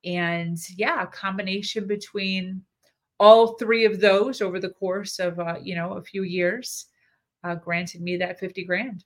And 0.04 0.58
yeah, 0.76 1.02
a 1.02 1.06
combination 1.06 1.86
between 1.86 2.62
all 3.18 3.54
three 3.54 3.84
of 3.84 4.00
those 4.00 4.42
over 4.42 4.60
the 4.60 4.70
course 4.70 5.18
of 5.18 5.38
uh, 5.38 5.56
you 5.62 5.74
know 5.74 5.94
a 5.94 6.02
few 6.02 6.22
years 6.22 6.86
uh, 7.44 7.54
granted 7.54 8.00
me 8.00 8.16
that 8.18 8.38
50 8.38 8.64
grand. 8.64 9.04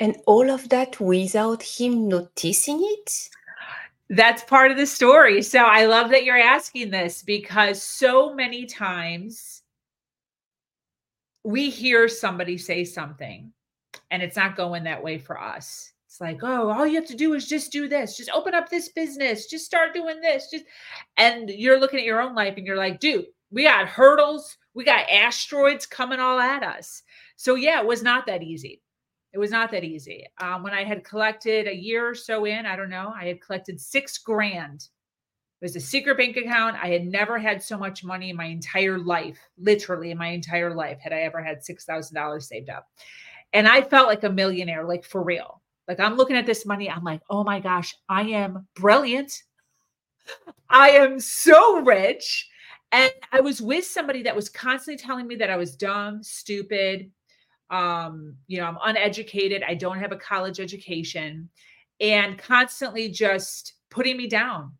And 0.00 0.16
all 0.26 0.50
of 0.50 0.68
that 0.70 1.00
without 1.00 1.62
him 1.62 2.08
noticing 2.08 2.80
it? 2.82 3.28
That's 4.08 4.42
part 4.44 4.70
of 4.70 4.76
the 4.76 4.86
story. 4.86 5.42
So 5.42 5.60
i 5.60 5.86
love 5.86 6.10
that 6.10 6.24
you're 6.24 6.36
asking 6.36 6.90
this 6.90 7.22
because 7.22 7.82
so 7.82 8.34
many 8.34 8.66
times 8.66 9.61
we 11.44 11.70
hear 11.70 12.08
somebody 12.08 12.56
say 12.56 12.84
something 12.84 13.52
and 14.10 14.22
it's 14.22 14.36
not 14.36 14.56
going 14.56 14.84
that 14.84 15.02
way 15.02 15.18
for 15.18 15.40
us 15.40 15.92
it's 16.12 16.20
like, 16.20 16.40
oh, 16.42 16.68
all 16.68 16.86
you 16.86 16.96
have 16.96 17.08
to 17.08 17.16
do 17.16 17.32
is 17.32 17.48
just 17.48 17.72
do 17.72 17.88
this, 17.88 18.18
just 18.18 18.28
open 18.34 18.54
up 18.54 18.68
this 18.68 18.90
business, 18.90 19.46
just 19.46 19.64
start 19.64 19.94
doing 19.94 20.20
this, 20.20 20.50
just 20.50 20.66
and 21.16 21.48
you're 21.48 21.80
looking 21.80 21.98
at 21.98 22.04
your 22.04 22.20
own 22.20 22.34
life 22.34 22.58
and 22.58 22.66
you're 22.66 22.76
like, 22.76 23.00
dude, 23.00 23.24
we 23.50 23.62
got 23.62 23.88
hurdles, 23.88 24.58
we 24.74 24.84
got 24.84 25.08
asteroids 25.08 25.86
coming 25.86 26.20
all 26.20 26.38
at 26.38 26.62
us. 26.62 27.02
So 27.36 27.54
yeah, 27.54 27.80
it 27.80 27.86
was 27.86 28.02
not 28.02 28.26
that 28.26 28.42
easy. 28.42 28.82
It 29.32 29.38
was 29.38 29.50
not 29.50 29.70
that 29.70 29.84
easy. 29.84 30.26
Um, 30.38 30.62
when 30.62 30.74
I 30.74 30.84
had 30.84 31.02
collected 31.02 31.66
a 31.66 31.74
year 31.74 32.06
or 32.06 32.14
so 32.14 32.44
in, 32.44 32.66
I 32.66 32.76
don't 32.76 32.90
know, 32.90 33.14
I 33.18 33.28
had 33.28 33.40
collected 33.40 33.80
six 33.80 34.18
grand. 34.18 34.86
It 35.62 35.66
was 35.66 35.76
a 35.76 35.80
secret 35.80 36.18
bank 36.18 36.36
account. 36.36 36.76
I 36.82 36.88
had 36.88 37.06
never 37.06 37.38
had 37.38 37.62
so 37.62 37.78
much 37.78 38.02
money 38.02 38.30
in 38.30 38.36
my 38.36 38.46
entire 38.46 38.98
life, 38.98 39.38
literally 39.56 40.10
in 40.10 40.18
my 40.18 40.26
entire 40.26 40.74
life, 40.74 40.98
had 40.98 41.12
I 41.12 41.20
ever 41.20 41.40
had 41.40 41.60
$6,000 41.60 42.42
saved 42.42 42.68
up. 42.68 42.88
And 43.52 43.68
I 43.68 43.80
felt 43.82 44.08
like 44.08 44.24
a 44.24 44.28
millionaire, 44.28 44.84
like 44.84 45.04
for 45.04 45.22
real. 45.22 45.62
Like 45.86 46.00
I'm 46.00 46.16
looking 46.16 46.34
at 46.34 46.46
this 46.46 46.66
money, 46.66 46.90
I'm 46.90 47.04
like, 47.04 47.20
oh 47.30 47.44
my 47.44 47.60
gosh, 47.60 47.94
I 48.08 48.22
am 48.22 48.66
brilliant. 48.74 49.40
I 50.68 50.90
am 50.90 51.20
so 51.20 51.78
rich. 51.82 52.48
And 52.90 53.12
I 53.30 53.40
was 53.40 53.62
with 53.62 53.84
somebody 53.84 54.24
that 54.24 54.34
was 54.34 54.48
constantly 54.48 55.00
telling 55.00 55.28
me 55.28 55.36
that 55.36 55.48
I 55.48 55.56
was 55.56 55.76
dumb, 55.76 56.24
stupid, 56.24 57.08
um, 57.70 58.34
you 58.48 58.58
know, 58.58 58.66
I'm 58.66 58.78
uneducated, 58.82 59.62
I 59.62 59.74
don't 59.74 60.00
have 60.00 60.10
a 60.10 60.16
college 60.16 60.58
education, 60.58 61.48
and 62.00 62.36
constantly 62.36 63.10
just 63.10 63.74
putting 63.90 64.16
me 64.16 64.26
down. 64.26 64.72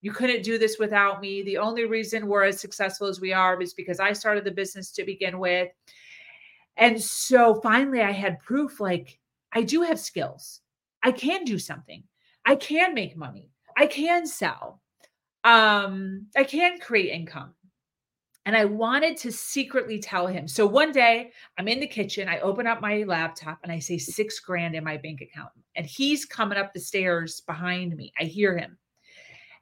You 0.00 0.12
couldn't 0.12 0.42
do 0.42 0.58
this 0.58 0.78
without 0.78 1.20
me. 1.20 1.42
The 1.42 1.58
only 1.58 1.84
reason 1.84 2.26
we're 2.26 2.44
as 2.44 2.60
successful 2.60 3.08
as 3.08 3.20
we 3.20 3.32
are 3.32 3.60
is 3.60 3.74
because 3.74 3.98
I 3.98 4.12
started 4.12 4.44
the 4.44 4.50
business 4.50 4.92
to 4.92 5.04
begin 5.04 5.38
with. 5.38 5.68
And 6.76 7.00
so 7.00 7.60
finally 7.60 8.02
I 8.02 8.12
had 8.12 8.38
proof 8.38 8.80
like 8.80 9.18
I 9.52 9.62
do 9.62 9.82
have 9.82 9.98
skills. 9.98 10.60
I 11.02 11.10
can 11.10 11.44
do 11.44 11.58
something. 11.58 12.04
I 12.46 12.54
can 12.54 12.94
make 12.94 13.16
money. 13.16 13.50
I 13.76 13.86
can 13.86 14.26
sell. 14.26 14.80
Um, 15.44 16.26
I 16.36 16.44
can 16.44 16.78
create 16.78 17.10
income. 17.10 17.54
And 18.46 18.56
I 18.56 18.64
wanted 18.64 19.16
to 19.18 19.32
secretly 19.32 19.98
tell 19.98 20.26
him. 20.26 20.48
So 20.48 20.66
one 20.66 20.90
day 20.90 21.32
I'm 21.58 21.68
in 21.68 21.80
the 21.80 21.86
kitchen, 21.86 22.28
I 22.28 22.40
open 22.40 22.66
up 22.66 22.80
my 22.80 23.02
laptop 23.02 23.58
and 23.62 23.70
I 23.70 23.78
say 23.78 23.98
six 23.98 24.40
grand 24.40 24.74
in 24.74 24.82
my 24.82 24.96
bank 24.96 25.20
account. 25.20 25.50
And 25.76 25.84
he's 25.84 26.24
coming 26.24 26.56
up 26.56 26.72
the 26.72 26.80
stairs 26.80 27.42
behind 27.42 27.94
me. 27.94 28.12
I 28.18 28.24
hear 28.24 28.56
him. 28.56 28.78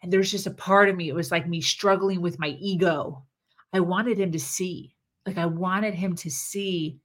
And 0.02 0.12
there's 0.12 0.30
just 0.30 0.46
a 0.46 0.52
part 0.52 0.88
of 0.88 0.96
me, 0.96 1.08
it 1.08 1.14
was 1.14 1.30
like 1.30 1.48
me 1.48 1.60
struggling 1.60 2.20
with 2.20 2.38
my 2.38 2.56
ego. 2.60 3.24
I 3.72 3.80
wanted 3.80 4.18
him 4.18 4.32
to 4.32 4.38
see, 4.38 4.94
like, 5.26 5.38
I 5.38 5.46
wanted 5.46 5.94
him 5.94 6.14
to 6.16 6.30
see 6.30 6.98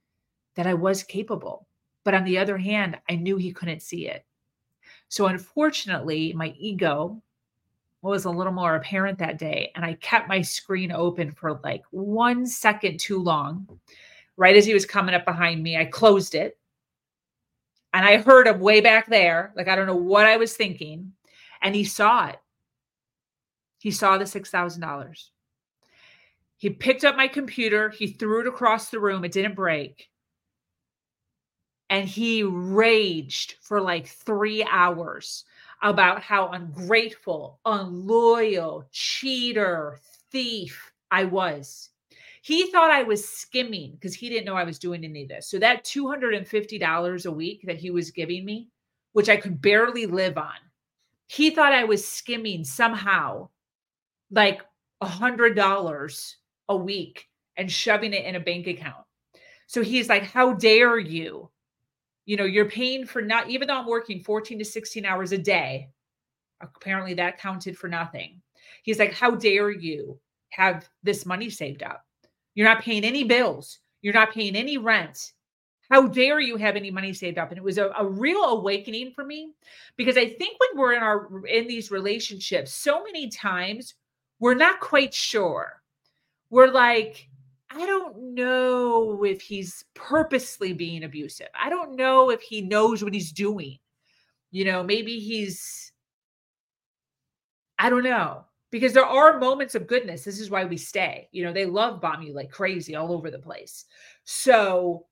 that 0.54 0.66
I 0.66 0.74
was 0.74 1.02
capable. 1.02 1.66
But 2.04 2.14
on 2.14 2.24
the 2.24 2.38
other 2.38 2.58
hand, 2.58 2.98
I 3.08 3.16
knew 3.16 3.36
he 3.36 3.52
couldn't 3.52 3.82
see 3.82 4.08
it. 4.08 4.24
So 5.08 5.26
unfortunately, 5.26 6.32
my 6.32 6.54
ego 6.58 7.22
was 8.02 8.24
a 8.24 8.30
little 8.30 8.52
more 8.52 8.74
apparent 8.74 9.18
that 9.18 9.38
day. 9.38 9.70
And 9.74 9.84
I 9.84 9.94
kept 9.94 10.28
my 10.28 10.42
screen 10.42 10.90
open 10.90 11.30
for 11.30 11.60
like 11.62 11.82
one 11.90 12.44
second 12.46 12.98
too 12.98 13.18
long. 13.18 13.66
Right 14.36 14.56
as 14.56 14.66
he 14.66 14.74
was 14.74 14.86
coming 14.86 15.14
up 15.14 15.24
behind 15.24 15.62
me, 15.62 15.76
I 15.76 15.84
closed 15.84 16.34
it. 16.34 16.58
And 17.94 18.04
I 18.04 18.16
heard 18.16 18.46
him 18.46 18.58
way 18.58 18.80
back 18.80 19.08
there. 19.08 19.52
Like, 19.54 19.68
I 19.68 19.76
don't 19.76 19.86
know 19.86 19.94
what 19.94 20.26
I 20.26 20.36
was 20.36 20.54
thinking. 20.54 21.12
And 21.60 21.74
he 21.74 21.84
saw 21.84 22.28
it. 22.28 22.40
He 23.82 23.90
saw 23.90 24.16
the 24.16 24.24
$6,000. 24.24 25.28
He 26.56 26.70
picked 26.70 27.04
up 27.04 27.16
my 27.16 27.28
computer, 27.28 27.90
he 27.90 28.06
threw 28.06 28.40
it 28.40 28.46
across 28.46 28.88
the 28.90 29.00
room. 29.00 29.24
It 29.24 29.32
didn't 29.32 29.56
break 29.56 30.08
and 31.92 32.08
he 32.08 32.42
raged 32.42 33.56
for 33.60 33.78
like 33.78 34.06
three 34.06 34.64
hours 34.64 35.44
about 35.82 36.22
how 36.22 36.48
ungrateful, 36.48 37.60
unloyal, 37.66 38.88
cheater, 38.92 40.00
thief 40.30 40.90
I 41.10 41.24
was. 41.24 41.90
He 42.40 42.70
thought 42.70 42.90
I 42.90 43.02
was 43.02 43.28
skimming 43.28 43.92
because 43.92 44.14
he 44.14 44.30
didn't 44.30 44.46
know 44.46 44.54
I 44.56 44.64
was 44.64 44.78
doing 44.78 45.04
any 45.04 45.24
of 45.24 45.28
this. 45.28 45.50
So 45.50 45.58
that 45.58 45.84
$250 45.84 47.26
a 47.26 47.30
week 47.30 47.60
that 47.66 47.76
he 47.76 47.90
was 47.90 48.10
giving 48.10 48.46
me, 48.46 48.70
which 49.12 49.28
I 49.28 49.36
could 49.36 49.60
barely 49.60 50.06
live 50.06 50.38
on, 50.38 50.56
he 51.26 51.50
thought 51.50 51.74
I 51.74 51.84
was 51.84 52.08
skimming 52.08 52.64
somehow 52.64 53.50
like 54.32 54.62
a 55.00 55.06
hundred 55.06 55.54
dollars 55.54 56.36
a 56.68 56.76
week 56.76 57.28
and 57.56 57.70
shoving 57.70 58.12
it 58.12 58.24
in 58.24 58.34
a 58.34 58.40
bank 58.40 58.66
account. 58.66 59.04
So 59.66 59.82
he's 59.82 60.08
like, 60.08 60.24
How 60.24 60.54
dare 60.54 60.98
you 60.98 61.48
you 62.24 62.36
know, 62.36 62.44
you're 62.44 62.68
paying 62.68 63.06
for 63.06 63.20
not, 63.20 63.48
even 63.50 63.68
though 63.68 63.78
I'm 63.78 63.86
working 63.86 64.22
14 64.22 64.58
to 64.58 64.64
16 64.64 65.04
hours 65.04 65.32
a 65.32 65.38
day, 65.38 65.88
apparently 66.60 67.14
that 67.14 67.38
counted 67.38 67.76
for 67.76 67.88
nothing. 67.88 68.40
He's 68.82 68.98
like, 68.98 69.12
How 69.12 69.32
dare 69.32 69.70
you 69.70 70.18
have 70.50 70.88
this 71.02 71.26
money 71.26 71.50
saved 71.50 71.82
up? 71.82 72.04
You're 72.54 72.68
not 72.68 72.82
paying 72.82 73.04
any 73.04 73.24
bills, 73.24 73.78
you're 74.02 74.14
not 74.14 74.32
paying 74.32 74.56
any 74.56 74.78
rent. 74.78 75.32
How 75.90 76.06
dare 76.06 76.40
you 76.40 76.56
have 76.56 76.74
any 76.76 76.90
money 76.90 77.12
saved 77.12 77.36
up? 77.36 77.50
And 77.50 77.58
it 77.58 77.64
was 77.64 77.76
a, 77.76 77.90
a 77.98 78.06
real 78.06 78.44
awakening 78.44 79.12
for 79.14 79.24
me 79.24 79.52
because 79.96 80.16
I 80.16 80.26
think 80.26 80.58
when 80.58 80.80
we're 80.80 80.94
in 80.94 81.02
our 81.02 81.46
in 81.46 81.66
these 81.66 81.90
relationships, 81.90 82.72
so 82.72 83.02
many 83.02 83.28
times 83.28 83.94
we're 84.42 84.54
not 84.54 84.80
quite 84.80 85.14
sure. 85.14 85.80
We're 86.50 86.72
like, 86.72 87.28
I 87.70 87.86
don't 87.86 88.34
know 88.34 89.22
if 89.22 89.40
he's 89.40 89.84
purposely 89.94 90.72
being 90.72 91.04
abusive. 91.04 91.46
I 91.54 91.70
don't 91.70 91.94
know 91.94 92.28
if 92.28 92.42
he 92.42 92.60
knows 92.60 93.04
what 93.04 93.14
he's 93.14 93.30
doing. 93.30 93.78
You 94.50 94.64
know, 94.64 94.82
maybe 94.82 95.20
he's, 95.20 95.92
I 97.78 97.88
don't 97.88 98.02
know, 98.02 98.44
because 98.72 98.92
there 98.92 99.06
are 99.06 99.38
moments 99.38 99.76
of 99.76 99.86
goodness. 99.86 100.24
This 100.24 100.40
is 100.40 100.50
why 100.50 100.64
we 100.64 100.76
stay. 100.76 101.28
You 101.30 101.44
know, 101.44 101.52
they 101.52 101.64
love 101.64 102.00
bomb 102.00 102.22
you 102.22 102.34
like 102.34 102.50
crazy 102.50 102.96
all 102.96 103.12
over 103.12 103.30
the 103.30 103.38
place. 103.38 103.84
So 104.24 105.06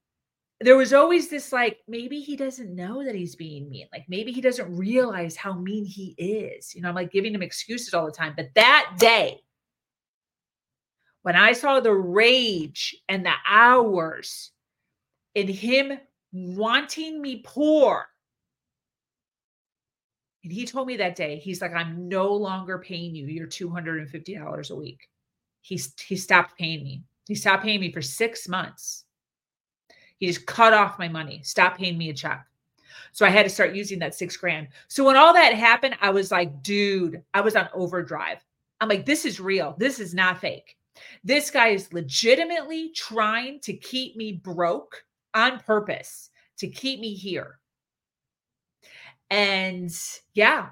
there 0.60 0.76
was 0.76 0.92
always 0.92 1.28
this 1.28 1.52
like 1.52 1.78
maybe 1.88 2.20
he 2.20 2.36
doesn't 2.36 2.74
know 2.74 3.02
that 3.04 3.14
he's 3.14 3.34
being 3.34 3.68
mean 3.68 3.86
like 3.92 4.04
maybe 4.08 4.30
he 4.32 4.40
doesn't 4.40 4.76
realize 4.76 5.36
how 5.36 5.52
mean 5.54 5.84
he 5.84 6.14
is 6.18 6.74
you 6.74 6.82
know 6.82 6.88
i'm 6.88 6.94
like 6.94 7.12
giving 7.12 7.34
him 7.34 7.42
excuses 7.42 7.94
all 7.94 8.06
the 8.06 8.12
time 8.12 8.34
but 8.36 8.50
that 8.54 8.94
day 8.98 9.38
when 11.22 11.36
i 11.36 11.52
saw 11.52 11.80
the 11.80 11.92
rage 11.92 12.94
and 13.08 13.24
the 13.24 13.34
hours 13.48 14.50
in 15.34 15.48
him 15.48 15.98
wanting 16.32 17.20
me 17.20 17.42
poor 17.44 18.06
and 20.42 20.52
he 20.52 20.64
told 20.64 20.86
me 20.86 20.96
that 20.96 21.16
day 21.16 21.38
he's 21.38 21.60
like 21.60 21.74
i'm 21.74 22.08
no 22.08 22.32
longer 22.32 22.78
paying 22.78 23.14
you 23.14 23.26
your 23.26 23.46
$250 23.46 24.70
a 24.70 24.74
week. 24.74 25.08
He's 25.62 25.92
he 26.00 26.16
stopped 26.16 26.56
paying 26.58 26.82
me. 26.82 27.02
He 27.28 27.34
stopped 27.34 27.62
paying 27.62 27.80
me 27.80 27.92
for 27.92 28.00
six 28.00 28.48
months 28.48 29.04
he 30.20 30.26
just 30.26 30.46
cut 30.46 30.72
off 30.72 30.98
my 30.98 31.08
money, 31.08 31.40
stopped 31.42 31.78
paying 31.78 31.98
me 31.98 32.10
a 32.10 32.14
check. 32.14 32.46
So 33.12 33.26
I 33.26 33.30
had 33.30 33.42
to 33.42 33.50
start 33.50 33.74
using 33.74 33.98
that 33.98 34.14
six 34.14 34.36
grand. 34.36 34.68
So 34.86 35.04
when 35.04 35.16
all 35.16 35.32
that 35.32 35.54
happened, 35.54 35.96
I 36.00 36.10
was 36.10 36.30
like, 36.30 36.62
dude, 36.62 37.22
I 37.34 37.40
was 37.40 37.56
on 37.56 37.68
overdrive. 37.74 38.44
I'm 38.80 38.88
like, 38.88 39.06
this 39.06 39.24
is 39.24 39.40
real. 39.40 39.74
This 39.78 39.98
is 39.98 40.14
not 40.14 40.38
fake. 40.38 40.76
This 41.24 41.50
guy 41.50 41.68
is 41.68 41.92
legitimately 41.92 42.90
trying 42.94 43.60
to 43.60 43.72
keep 43.72 44.16
me 44.16 44.32
broke 44.32 45.04
on 45.34 45.58
purpose 45.60 46.30
to 46.58 46.68
keep 46.68 47.00
me 47.00 47.14
here. 47.14 47.58
And 49.30 49.90
yeah, 50.34 50.70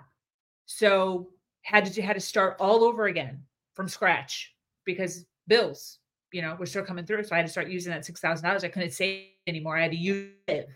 so 0.67 1.31
had 1.63 1.87
to 1.87 2.03
had 2.03 2.15
to 2.15 2.21
start 2.21 2.57
all 2.61 2.85
over 2.85 3.07
again 3.07 3.43
from 3.75 3.89
scratch 3.89 4.55
because 4.85 5.25
bills, 5.47 5.99
you 6.33 6.43
know, 6.43 6.57
were 6.59 6.67
still 6.67 6.85
coming 6.85 7.07
through. 7.07 7.25
So 7.25 7.35
I 7.35 7.39
had 7.39 7.47
to 7.47 7.53
start 7.53 7.69
using 7.69 7.93
that 7.93 8.05
six 8.05 8.21
thousand 8.21 8.47
dollars. 8.47 8.65
I 8.65 8.69
couldn't 8.69 8.93
save 8.93 9.29
anymore. 9.47 9.77
I 9.77 9.83
had 9.83 9.93
to 9.93 9.97
use 9.97 10.31
it. 10.47 10.69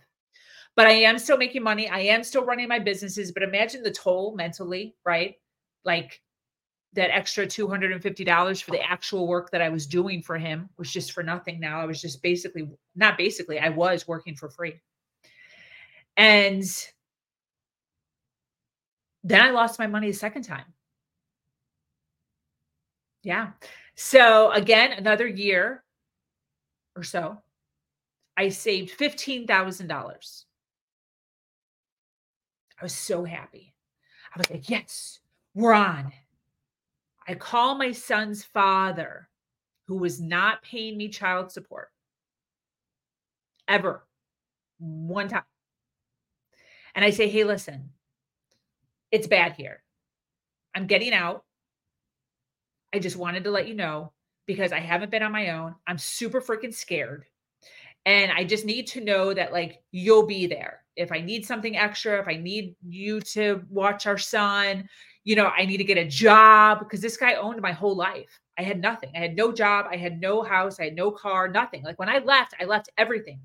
But 0.75 0.87
I 0.87 0.93
am 0.93 1.19
still 1.19 1.37
making 1.37 1.63
money. 1.63 1.89
I 1.89 2.01
am 2.01 2.25
still 2.25 2.45
running 2.45 2.69
my 2.69 2.79
businesses. 2.79 3.33
But 3.33 3.43
imagine 3.43 3.83
the 3.83 3.91
toll 3.91 4.35
mentally, 4.35 4.97
right? 5.05 5.35
Like 5.85 6.23
that 6.95 7.11
extra 7.11 7.47
$250 7.47 8.63
for 8.63 8.71
the 8.71 8.83
actual 8.83 9.27
work 9.27 9.51
that 9.51 9.63
I 9.63 9.69
was 9.69 9.87
doing 9.87 10.23
for 10.23 10.37
him 10.37 10.69
was 10.79 10.91
just 10.91 11.13
for 11.13 11.23
nothing 11.23 11.59
now. 11.59 11.81
I 11.81 11.87
was 11.87 12.01
just 12.01 12.23
basically, 12.23 12.69
not 12.95 13.17
basically, 13.17 13.59
I 13.59 13.71
was 13.71 14.07
working 14.07 14.35
for 14.35 14.51
free. 14.51 14.81
And 16.17 16.65
then 19.25 19.41
I 19.41 19.51
lost 19.51 19.79
my 19.79 19.87
money 19.87 20.11
a 20.11 20.15
second 20.15 20.43
time. 20.43 20.67
Yeah. 23.23 23.51
So 23.95 24.51
again, 24.53 24.93
another 24.93 25.27
year 25.27 25.85
or 26.97 27.03
so, 27.03 27.39
I 28.37 28.49
saved 28.49 28.99
$15,000. 28.99 30.45
I 32.81 32.85
was 32.85 32.95
so 32.95 33.25
happy. 33.25 33.75
I 34.35 34.39
was 34.39 34.51
like, 34.51 34.69
yes, 34.69 35.21
we're 35.55 35.75
on. 35.75 36.13
I 37.29 37.35
call 37.35 37.77
my 37.77 37.93
son's 37.93 38.43
father, 38.43 39.29
who 39.87 39.97
was 39.97 40.21
not 40.21 40.63
paying 40.63 40.97
me 40.97 41.09
child 41.09 41.53
support 41.53 41.89
ever, 43.69 44.07
one 44.79 45.29
time. 45.29 45.43
And 46.95 47.05
I 47.05 47.11
say, 47.11 47.29
hey, 47.29 47.45
listen, 47.45 47.91
it's 49.11 49.27
bad 49.27 49.53
here. 49.53 49.83
I'm 50.75 50.87
getting 50.87 51.13
out. 51.13 51.45
I 52.93 52.99
just 52.99 53.17
wanted 53.17 53.45
to 53.45 53.51
let 53.51 53.69
you 53.69 53.75
know 53.75 54.13
because 54.47 54.73
I 54.73 54.81
haven't 54.81 55.11
been 55.11 55.23
on 55.23 55.33
my 55.33 55.51
own. 55.51 55.75
I'm 55.87 55.99
super 55.99 56.41
freaking 56.41 56.75
scared. 56.75 57.25
And 58.05 58.33
I 58.33 58.45
just 58.45 58.65
need 58.65 58.89
to 58.89 59.01
know 59.01 59.33
that 59.33 59.53
like 59.53 59.83
you'll 59.93 60.27
be 60.27 60.47
there. 60.47 60.81
If 60.97 61.13
I 61.13 61.21
need 61.21 61.47
something 61.47 61.77
extra, 61.77 62.21
if 62.21 62.29
I 62.29 62.37
need 62.37 62.75
you 62.87 63.21
to 63.21 63.63
watch 63.71 64.07
our 64.07 64.19
son, 64.19 64.89
you 65.25 65.37
know, 65.37 65.47
I 65.47 65.65
need 65.65 65.77
to 65.79 65.85
get 65.85 65.99
a 65.99 66.07
job 66.07 66.81
because 66.81 67.01
this 67.01 67.17
guy 67.17 67.35
owned 67.35 67.63
my 67.63 67.73
whole 67.73 67.97
life. 67.97 68.41
I 68.59 68.63
had 68.63 68.81
nothing. 68.81 69.11
I 69.15 69.21
had 69.21 69.37
no 69.37 69.53
job, 69.53 69.87
I 69.91 69.97
had 69.97 70.21
no 70.21 70.43
house, 70.43 70.81
I 70.81 70.85
had 70.85 70.97
no 70.97 71.11
car, 71.11 71.49
nothing. 71.49 71.83
Like 71.85 71.99
when 71.99 72.09
I 72.09 72.19
left, 72.19 72.55
I 72.61 72.65
left 72.65 72.91
everything. 72.99 73.41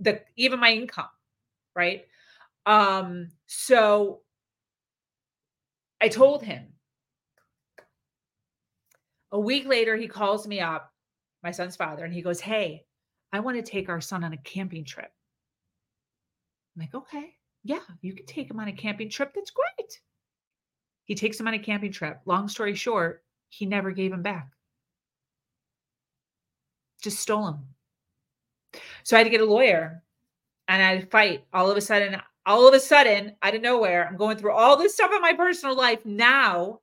The 0.00 0.22
even 0.36 0.60
my 0.60 0.72
income, 0.72 1.08
right? 1.74 2.06
Um 2.66 3.30
so 3.46 4.20
I 6.00 6.08
told 6.08 6.42
him. 6.44 6.73
A 9.34 9.38
week 9.38 9.66
later 9.66 9.96
he 9.96 10.08
calls 10.08 10.46
me 10.46 10.60
up, 10.60 10.90
my 11.42 11.50
son's 11.50 11.76
father, 11.76 12.04
and 12.06 12.14
he 12.14 12.22
goes, 12.22 12.40
"Hey, 12.40 12.86
I 13.34 13.40
want 13.40 13.56
to 13.56 13.68
take 13.68 13.88
our 13.88 14.00
son 14.00 14.22
on 14.22 14.32
a 14.32 14.36
camping 14.36 14.84
trip. 14.84 15.10
I'm 16.76 16.82
like, 16.82 16.94
okay, 16.94 17.34
yeah, 17.64 17.80
you 18.00 18.14
can 18.14 18.26
take 18.26 18.48
him 18.48 18.60
on 18.60 18.68
a 18.68 18.72
camping 18.72 19.10
trip. 19.10 19.32
That's 19.34 19.50
great. 19.50 20.00
He 21.04 21.16
takes 21.16 21.40
him 21.40 21.48
on 21.48 21.54
a 21.54 21.58
camping 21.58 21.90
trip. 21.90 22.20
Long 22.26 22.46
story 22.46 22.76
short, 22.76 23.24
he 23.48 23.66
never 23.66 23.90
gave 23.90 24.12
him 24.12 24.22
back. 24.22 24.50
Just 27.02 27.18
stole 27.18 27.48
him. 27.48 27.58
So 29.02 29.16
I 29.16 29.18
had 29.18 29.24
to 29.24 29.30
get 29.30 29.40
a 29.40 29.44
lawyer 29.44 30.04
and 30.68 30.80
I 30.80 31.00
fight. 31.06 31.44
All 31.52 31.68
of 31.68 31.76
a 31.76 31.80
sudden, 31.80 32.22
all 32.46 32.68
of 32.68 32.74
a 32.74 32.78
sudden, 32.78 33.32
out 33.42 33.56
of 33.56 33.62
nowhere, 33.62 34.06
I'm 34.06 34.16
going 34.16 34.36
through 34.36 34.52
all 34.52 34.76
this 34.76 34.94
stuff 34.94 35.10
in 35.12 35.20
my 35.20 35.32
personal 35.32 35.74
life. 35.74 36.06
Now 36.06 36.82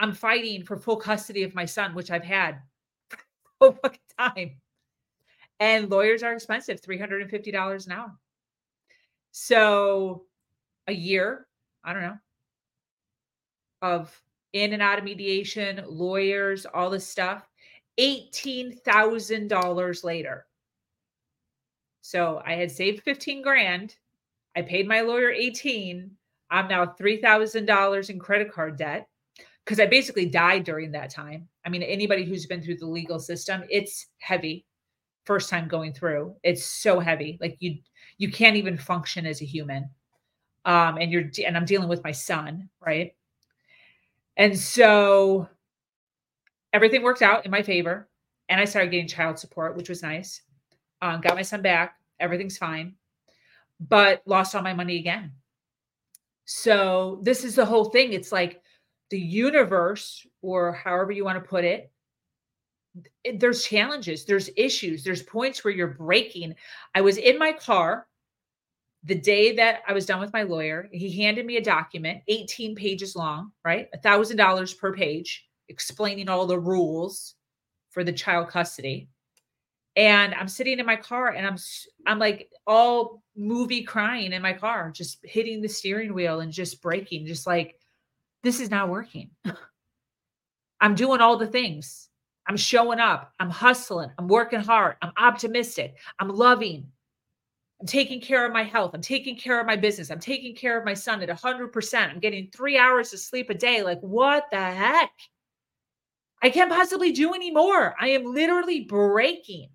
I'm 0.00 0.12
fighting 0.14 0.64
for 0.64 0.78
full 0.78 0.96
custody 0.96 1.42
of 1.42 1.54
my 1.54 1.66
son, 1.66 1.94
which 1.94 2.10
I've 2.10 2.24
had 2.24 2.62
for 3.58 3.68
a 3.68 3.72
fucking 3.72 4.00
time. 4.18 4.52
And 5.60 5.90
lawyers 5.90 6.22
are 6.22 6.32
expensive, 6.32 6.80
$350 6.80 7.86
an 7.86 7.92
hour. 7.92 8.18
So 9.32 10.24
a 10.86 10.92
year, 10.92 11.46
I 11.84 11.92
don't 11.92 12.02
know, 12.02 12.16
of 13.82 14.18
in 14.54 14.72
and 14.72 14.80
out 14.80 14.98
of 14.98 15.04
mediation, 15.04 15.84
lawyers, 15.86 16.64
all 16.64 16.88
this 16.88 17.06
stuff, 17.06 17.46
$18,000 17.98 20.04
later. 20.04 20.46
So 22.00 22.40
I 22.46 22.54
had 22.54 22.70
saved 22.70 23.02
15 23.02 23.42
grand. 23.42 23.96
I 24.56 24.62
paid 24.62 24.88
my 24.88 25.02
lawyer 25.02 25.30
18. 25.30 26.10
I'm 26.50 26.68
now 26.68 26.86
$3,000 26.86 28.10
in 28.10 28.18
credit 28.18 28.50
card 28.50 28.78
debt 28.78 29.06
because 29.64 29.80
I 29.80 29.86
basically 29.86 30.26
died 30.26 30.64
during 30.64 30.92
that 30.92 31.10
time. 31.10 31.48
I 31.64 31.68
mean, 31.68 31.82
anybody 31.82 32.24
who's 32.24 32.46
been 32.46 32.62
through 32.62 32.78
the 32.78 32.86
legal 32.86 33.18
system, 33.18 33.62
it's 33.70 34.06
heavy 34.18 34.66
first 35.24 35.50
time 35.50 35.68
going 35.68 35.92
through. 35.92 36.34
It's 36.42 36.64
so 36.64 36.98
heavy. 36.98 37.38
Like 37.40 37.56
you 37.60 37.78
you 38.18 38.30
can't 38.30 38.56
even 38.56 38.76
function 38.76 39.26
as 39.26 39.42
a 39.42 39.44
human. 39.44 39.88
Um 40.64 40.98
and 40.98 41.12
you're 41.12 41.30
and 41.46 41.56
I'm 41.56 41.64
dealing 41.64 41.88
with 41.88 42.04
my 42.04 42.12
son, 42.12 42.68
right? 42.84 43.14
And 44.36 44.58
so 44.58 45.48
everything 46.72 47.02
worked 47.02 47.22
out 47.22 47.44
in 47.44 47.50
my 47.50 47.62
favor 47.62 48.08
and 48.48 48.60
I 48.60 48.64
started 48.64 48.90
getting 48.90 49.08
child 49.08 49.38
support, 49.38 49.76
which 49.76 49.88
was 49.88 50.02
nice. 50.02 50.42
Um, 51.02 51.20
got 51.20 51.36
my 51.36 51.42
son 51.42 51.62
back. 51.62 51.96
Everything's 52.18 52.58
fine. 52.58 52.94
But 53.80 54.22
lost 54.26 54.54
all 54.54 54.62
my 54.62 54.74
money 54.74 54.98
again. 54.98 55.32
So 56.44 57.20
this 57.22 57.44
is 57.44 57.54
the 57.54 57.64
whole 57.64 57.86
thing. 57.86 58.12
It's 58.12 58.32
like 58.32 58.62
the 59.10 59.18
universe, 59.18 60.26
or 60.42 60.72
however 60.72 61.12
you 61.12 61.24
want 61.24 61.42
to 61.42 61.48
put 61.48 61.64
it, 61.64 61.90
there's 63.34 63.64
challenges, 63.64 64.24
there's 64.24 64.50
issues, 64.56 65.04
there's 65.04 65.22
points 65.22 65.62
where 65.64 65.74
you're 65.74 65.94
breaking. 65.94 66.54
I 66.94 67.00
was 67.00 67.18
in 67.18 67.38
my 67.38 67.52
car 67.52 68.06
the 69.04 69.14
day 69.14 69.54
that 69.56 69.82
I 69.86 69.92
was 69.92 70.06
done 70.06 70.20
with 70.20 70.32
my 70.32 70.42
lawyer. 70.42 70.88
He 70.92 71.10
handed 71.22 71.46
me 71.46 71.56
a 71.56 71.62
document, 71.64 72.22
18 72.28 72.74
pages 72.74 73.16
long, 73.16 73.52
right? 73.64 73.88
A 73.94 73.98
thousand 73.98 74.36
dollars 74.36 74.74
per 74.74 74.92
page, 74.92 75.46
explaining 75.68 76.28
all 76.28 76.46
the 76.46 76.58
rules 76.58 77.34
for 77.90 78.04
the 78.04 78.12
child 78.12 78.48
custody. 78.48 79.08
And 79.96 80.34
I'm 80.34 80.48
sitting 80.48 80.78
in 80.78 80.86
my 80.86 80.96
car 80.96 81.28
and 81.28 81.46
I'm 81.46 81.56
I'm 82.06 82.18
like 82.18 82.50
all 82.66 83.22
movie 83.36 83.82
crying 83.82 84.32
in 84.32 84.42
my 84.42 84.52
car, 84.52 84.90
just 84.90 85.18
hitting 85.24 85.60
the 85.60 85.68
steering 85.68 86.14
wheel 86.14 86.40
and 86.40 86.52
just 86.52 86.80
breaking, 86.80 87.26
just 87.26 87.46
like 87.46 87.79
this 88.42 88.60
is 88.60 88.70
not 88.70 88.88
working. 88.88 89.30
I'm 90.80 90.94
doing 90.94 91.20
all 91.20 91.36
the 91.36 91.46
things 91.46 92.08
I'm 92.48 92.56
showing 92.56 92.98
up. 92.98 93.32
I'm 93.38 93.50
hustling. 93.50 94.10
I'm 94.18 94.26
working 94.26 94.60
hard. 94.60 94.96
I'm 95.02 95.12
optimistic. 95.16 95.96
I'm 96.18 96.28
loving. 96.28 96.86
I'm 97.80 97.86
taking 97.86 98.20
care 98.20 98.44
of 98.44 98.52
my 98.52 98.62
health. 98.62 98.92
I'm 98.94 99.00
taking 99.00 99.36
care 99.36 99.60
of 99.60 99.66
my 99.66 99.76
business. 99.76 100.10
I'm 100.10 100.20
taking 100.20 100.54
care 100.54 100.78
of 100.78 100.84
my 100.84 100.94
son 100.94 101.22
at 101.22 101.28
100%. 101.28 102.10
I'm 102.10 102.18
getting 102.18 102.50
three 102.50 102.76
hours 102.76 103.12
of 103.12 103.20
sleep 103.20 103.50
a 103.50 103.54
day. 103.54 103.82
Like, 103.82 104.00
what 104.00 104.46
the 104.50 104.60
heck? 104.60 105.12
I 106.42 106.50
can't 106.50 106.70
possibly 106.70 107.12
do 107.12 107.34
any 107.34 107.50
more. 107.50 107.94
I 108.00 108.08
am 108.08 108.24
literally 108.24 108.80
breaking. 108.80 109.68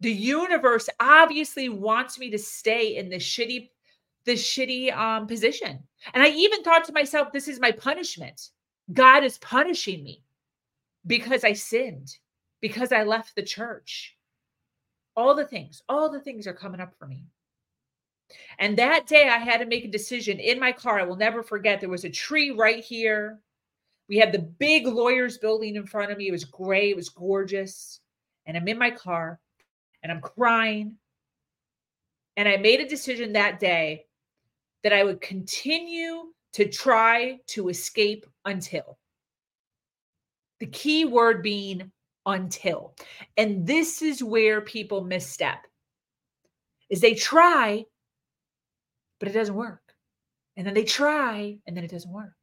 The 0.00 0.12
universe 0.12 0.88
obviously 1.00 1.70
wants 1.70 2.18
me 2.18 2.30
to 2.30 2.38
stay 2.38 2.96
in 2.96 3.08
this 3.08 3.22
shitty, 3.22 3.70
this 4.24 4.42
shitty 4.42 4.94
um, 4.96 5.26
position. 5.26 5.82
And 6.12 6.22
I 6.22 6.28
even 6.28 6.62
thought 6.62 6.84
to 6.84 6.92
myself, 6.92 7.32
this 7.32 7.48
is 7.48 7.60
my 7.60 7.72
punishment. 7.72 8.50
God 8.92 9.24
is 9.24 9.38
punishing 9.38 10.02
me 10.04 10.22
because 11.06 11.44
I 11.44 11.52
sinned, 11.52 12.16
because 12.60 12.92
I 12.92 13.04
left 13.04 13.34
the 13.34 13.42
church. 13.42 14.16
All 15.16 15.34
the 15.34 15.46
things, 15.46 15.82
all 15.88 16.10
the 16.10 16.20
things 16.20 16.46
are 16.46 16.54
coming 16.54 16.80
up 16.80 16.94
for 16.98 17.06
me. 17.06 17.24
And 18.58 18.76
that 18.78 19.06
day 19.06 19.28
I 19.28 19.38
had 19.38 19.58
to 19.58 19.66
make 19.66 19.84
a 19.84 19.90
decision 19.90 20.40
in 20.40 20.58
my 20.58 20.72
car. 20.72 20.98
I 20.98 21.04
will 21.04 21.16
never 21.16 21.42
forget. 21.42 21.80
There 21.80 21.88
was 21.88 22.04
a 22.04 22.10
tree 22.10 22.50
right 22.50 22.82
here. 22.82 23.38
We 24.08 24.16
had 24.16 24.32
the 24.32 24.40
big 24.40 24.86
lawyers 24.86 25.38
building 25.38 25.76
in 25.76 25.86
front 25.86 26.10
of 26.10 26.18
me. 26.18 26.28
It 26.28 26.32
was 26.32 26.44
gray, 26.44 26.90
it 26.90 26.96
was 26.96 27.08
gorgeous. 27.08 28.00
And 28.46 28.56
I'm 28.56 28.68
in 28.68 28.78
my 28.78 28.90
car 28.90 29.40
and 30.02 30.12
I'm 30.12 30.20
crying. 30.20 30.96
And 32.36 32.48
I 32.48 32.56
made 32.56 32.80
a 32.80 32.88
decision 32.88 33.32
that 33.32 33.60
day 33.60 34.06
that 34.84 34.92
I 34.92 35.02
would 35.02 35.20
continue 35.20 36.32
to 36.52 36.68
try 36.68 37.40
to 37.48 37.68
escape 37.68 38.26
until. 38.44 38.98
The 40.60 40.66
key 40.66 41.04
word 41.04 41.42
being 41.42 41.90
until. 42.26 42.94
And 43.36 43.66
this 43.66 44.02
is 44.02 44.22
where 44.22 44.60
people 44.60 45.02
misstep. 45.02 45.66
Is 46.90 47.00
they 47.00 47.14
try 47.14 47.84
but 49.24 49.30
it 49.30 49.38
doesn't 49.38 49.54
work. 49.54 49.80
And 50.56 50.66
then 50.66 50.74
they 50.74 50.84
try 50.84 51.56
and 51.66 51.74
then 51.74 51.82
it 51.82 51.90
doesn't 51.90 52.12
work. 52.12 52.34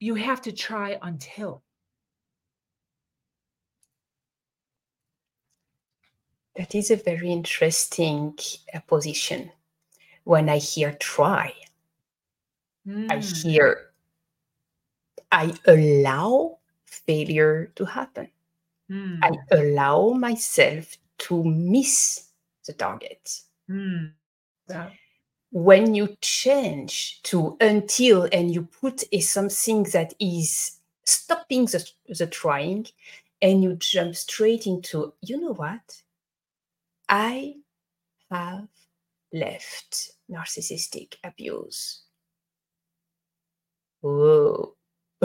You 0.00 0.14
have 0.16 0.42
to 0.42 0.52
try 0.52 0.98
until. 1.00 1.62
That 6.56 6.74
is 6.74 6.90
a 6.90 6.96
very 6.96 7.32
interesting 7.32 8.36
uh, 8.74 8.80
position. 8.80 9.50
When 10.24 10.48
I 10.48 10.58
hear 10.58 10.92
try, 11.00 11.54
mm. 12.86 13.10
I 13.10 13.16
hmm. 13.16 13.48
hear 13.48 13.92
I 15.32 15.54
allow 15.66 16.58
failure 16.84 17.72
to 17.76 17.84
happen. 17.84 18.28
Mm. 18.90 19.18
I 19.22 19.56
allow 19.56 20.10
myself 20.10 20.98
to 21.18 21.42
miss 21.42 22.28
the 22.66 22.74
target. 22.74 23.40
Mm. 23.68 24.12
Yeah. 24.68 24.90
When 25.50 25.94
you 25.94 26.16
change 26.20 27.22
to 27.24 27.56
until 27.60 28.28
and 28.32 28.54
you 28.54 28.62
put 28.62 29.04
a 29.12 29.20
something 29.20 29.84
that 29.84 30.14
is 30.20 30.78
stopping 31.04 31.66
the, 31.66 31.88
the 32.08 32.26
trying 32.26 32.86
and 33.40 33.62
you 33.62 33.76
jump 33.76 34.14
straight 34.14 34.66
into, 34.66 35.14
you 35.20 35.40
know 35.40 35.54
what? 35.54 36.02
I 37.08 37.56
have 38.30 38.68
left 39.32 40.12
narcissistic 40.30 41.14
abuse. 41.24 42.02
Whoa. 44.00 44.74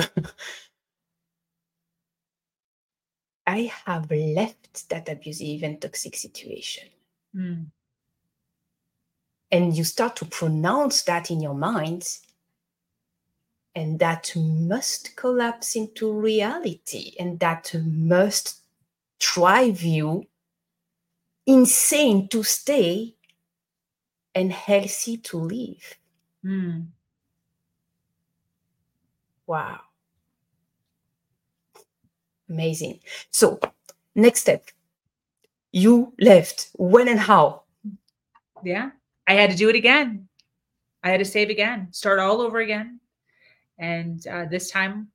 I 3.47 3.71
have 3.85 4.11
left 4.11 4.89
that 4.89 5.09
abusive 5.09 5.63
and 5.63 5.81
toxic 5.81 6.15
situation. 6.15 6.89
Mm 7.35 7.67
and 9.51 9.75
you 9.75 9.83
start 9.83 10.15
to 10.17 10.25
pronounce 10.25 11.03
that 11.03 11.31
in 11.31 11.39
your 11.39 11.53
mind 11.53 12.17
and 13.75 13.99
that 13.99 14.31
must 14.35 15.15
collapse 15.15 15.75
into 15.75 16.11
reality 16.11 17.13
and 17.19 17.39
that 17.39 17.73
must 17.85 18.61
drive 19.19 19.81
you 19.81 20.25
insane 21.45 22.27
to 22.27 22.43
stay 22.43 23.15
and 24.37 24.51
healthy 24.53 25.17
to 25.17 25.37
live 25.37 25.97
mm. 26.45 26.85
wow 29.45 29.79
amazing 32.49 32.99
so 33.31 33.59
next 34.15 34.41
step 34.41 34.63
you 35.71 36.13
left 36.19 36.69
when 36.75 37.07
and 37.07 37.19
how 37.19 37.63
yeah 38.63 38.89
I 39.27 39.33
had 39.33 39.51
to 39.51 39.57
do 39.57 39.69
it 39.69 39.75
again. 39.75 40.27
I 41.03 41.09
had 41.09 41.19
to 41.19 41.25
save 41.25 41.49
again, 41.49 41.89
start 41.91 42.19
all 42.19 42.41
over 42.41 42.59
again. 42.59 42.99
And 43.77 44.25
uh, 44.25 44.45
this 44.45 44.71
time, 44.71 45.09